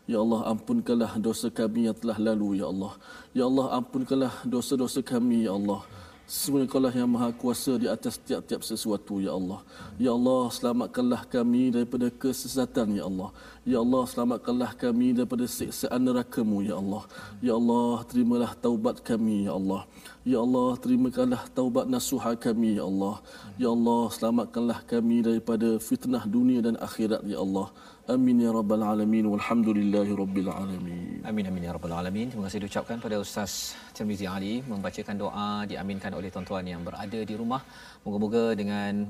[0.10, 2.94] Ya Allah, ampunkanlah dosa kami yang telah lalu, Ya Allah.
[3.32, 5.88] Ya Allah, ampunkanlah dosa-dosa kami, Ya Allah.
[6.26, 9.64] Semuanya kaulah yang maha kuasa di atas tiap-tiap sesuatu, Ya Allah.
[10.02, 13.30] Ya Allah, selamatkanlah kami daripada kesesatan, Ya Allah.
[13.66, 17.04] Ya Allah, selamatkanlah kami daripada siksaan neraka-Mu, Ya Allah.
[17.42, 19.82] Ya Allah, terimalah taubat kami, Ya Allah.
[20.22, 23.16] Ya Allah, terimakanlah taubat nasuha kami, Ya Allah.
[23.58, 27.74] Ya Allah, selamatkanlah kami daripada fitnah dunia dan akhirat, Ya Allah.
[28.06, 31.26] Amin ya rabbal alamin walhamdulillahi rabbil alamin.
[31.26, 32.30] Amin amin ya rabbal alamin.
[32.30, 37.34] Terima kasih diucapkan pada Ustaz Tirmizi Ali membacakan doa diaminkan oleh tuan-tuan yang berada di
[37.34, 37.66] rumah.
[38.06, 39.10] Moga-moga dengan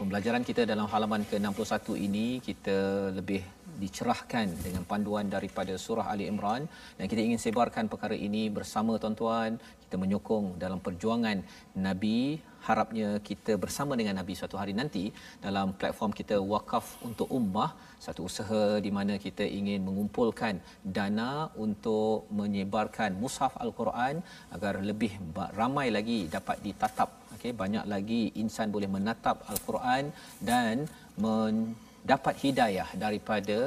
[0.00, 3.44] pembelajaran kita dalam halaman ke-61 ini kita lebih
[3.76, 6.64] dicerahkan dengan panduan daripada surah Ali Imran.
[6.96, 9.60] Dan kita ingin sebarkan perkara ini bersama tuan-tuan.
[9.60, 11.44] Kita menyokong dalam perjuangan
[11.76, 15.04] Nabi harapnya kita bersama dengan Nabi suatu hari nanti
[15.44, 17.70] dalam platform kita Wakaf untuk Ummah
[18.04, 20.54] satu usaha di mana kita ingin mengumpulkan
[20.96, 21.32] dana
[21.64, 24.24] untuk menyebarkan mushaf al-Quran
[24.56, 25.12] agar lebih
[25.60, 27.10] ramai lagi dapat ditatap.
[27.36, 30.04] Okey banyak lagi insan boleh menatap al-Quran
[30.50, 30.88] dan
[31.24, 33.58] mendapat hidayah daripada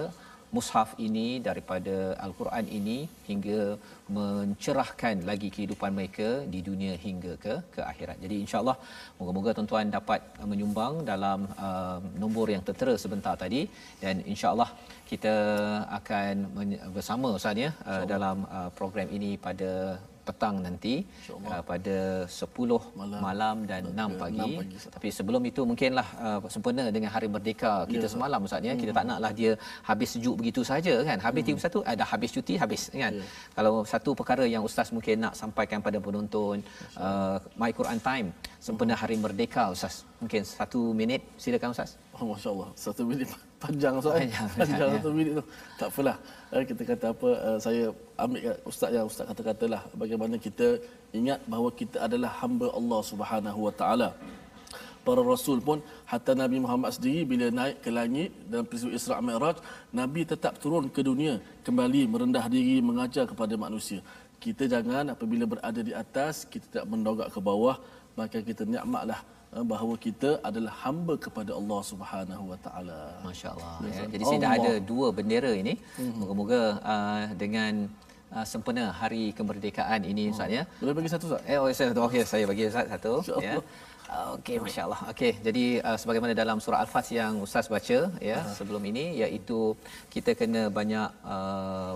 [0.56, 1.95] mushaf ini daripada
[2.26, 2.97] al-Quran ini
[3.30, 3.60] hingga
[4.18, 8.18] mencerahkan lagi kehidupan mereka di dunia hingga ke ke akhirat.
[8.24, 8.78] Jadi insya-Allah
[9.20, 13.62] moga-moga tuan-tuan dapat menyumbang dalam uh, nombor yang tertera sebentar tadi
[14.04, 14.70] dan insya-Allah
[15.12, 15.36] kita
[15.99, 16.34] akan
[16.97, 19.72] bersama Ustaz ya uh, dalam uh, program ini pada
[20.28, 22.47] petang nanti uh, pada 10
[22.99, 24.39] malam, malam dan 6 pagi.
[24.55, 24.76] 6 pagi.
[24.95, 28.11] Tapi sebelum itu mungkinlah uh, sempena dengan hari merdeka kita ya.
[28.13, 28.74] semalam ustaz ya.
[28.74, 28.82] Hmm.
[28.82, 29.51] Kita tak naklah dia
[29.89, 31.17] habis sejuk begitu saja kan.
[31.19, 31.59] Habis hmm.
[31.59, 33.13] 31 ada habis cuti habis kan.
[33.19, 33.26] Ya.
[33.57, 36.63] Kalau satu perkara yang ustaz mungkin nak sampaikan pada penonton
[36.97, 38.28] uh, My Quran Time
[38.63, 40.07] sempena hari merdeka ustaz.
[40.24, 41.99] Mungkin satu minit silakan ustaz.
[42.15, 42.69] Oh, Masya Allah.
[42.80, 43.28] Satu minit
[43.63, 44.24] panjang soal.
[44.24, 44.95] Panjang, panjang ya.
[45.01, 45.43] satu minit tu.
[45.80, 46.17] Tak apalah.
[46.54, 47.89] Eh, kita kata apa, uh, saya
[48.24, 50.78] ambil ustaz yang ustaz kata-katalah bagaimana kita
[51.10, 54.10] ingat bahawa kita adalah hamba Allah Subhanahu Wa Taala.
[55.01, 59.58] Para rasul pun hatta Nabi Muhammad sendiri bila naik ke langit dalam peristiwa Isra Mi'raj,
[59.89, 64.06] Nabi tetap turun ke dunia kembali merendah diri mengajar kepada manusia.
[64.38, 67.82] Kita jangan apabila berada di atas kita tak mendogak ke bawah
[68.14, 73.01] maka kita nikmatlah Eh, bahawa kita adalah hamba kepada Allah Subhanahu Wa Taala.
[73.28, 73.74] Masya-Allah.
[73.97, 74.06] Ya.
[74.14, 75.74] Jadi sini ada dua bendera ini.
[75.78, 76.18] Mm-hmm.
[76.20, 76.62] Moga-moga
[76.93, 77.74] uh, dengan
[78.36, 80.34] uh, sempena hari kemerdekaan ini oh.
[80.34, 80.64] Ustaz ya.
[80.82, 81.51] Boleh bagi satu Ustaz?
[81.51, 83.14] Eh oh, saya okey saya bagi Ustaz satu
[83.45, 83.54] ya.
[84.38, 85.01] Okey masya-Allah.
[85.14, 87.99] Okey jadi uh, sebagaimana dalam surah Al-Fat yang Ustaz baca
[88.30, 89.60] ya uh sebelum ini iaitu
[90.14, 91.95] kita kena banyak uh,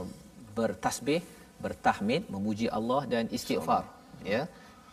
[0.58, 1.22] bertasbih,
[1.64, 3.84] bertahmid, memuji Allah dan istighfar
[4.34, 4.41] ya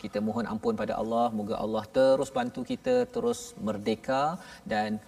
[0.03, 4.23] kita mohon ampun pada Allah moga Allah terus bantu kita terus merdeka
[4.71, 4.99] dan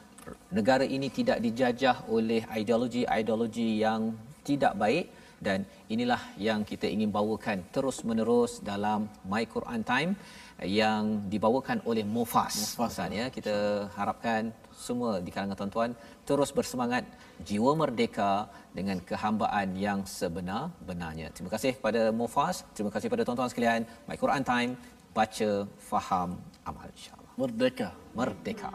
[0.57, 4.01] negara ini tidak dijajah oleh ideologi-ideologi yang
[4.49, 5.05] tidak baik
[5.37, 5.59] dan
[5.93, 10.11] inilah yang kita ingin bawakan terus menerus dalam My Quran Time
[10.65, 12.55] yang dibawakan oleh Mufas.
[12.57, 13.25] Mufas ya.
[13.29, 15.91] Kita harapkan semua di kalangan tuan-tuan
[16.27, 17.07] terus bersemangat
[17.47, 21.31] jiwa merdeka dengan kehambaan yang sebenar-benarnya.
[21.31, 23.87] Terima kasih kepada Mufas, terima kasih kepada tuan-tuan sekalian.
[24.11, 24.71] My Quran Time,
[25.15, 26.35] baca, faham,
[26.67, 27.31] amal insya-Allah.
[27.39, 27.89] Merdeka.
[28.11, 28.71] Merdeka.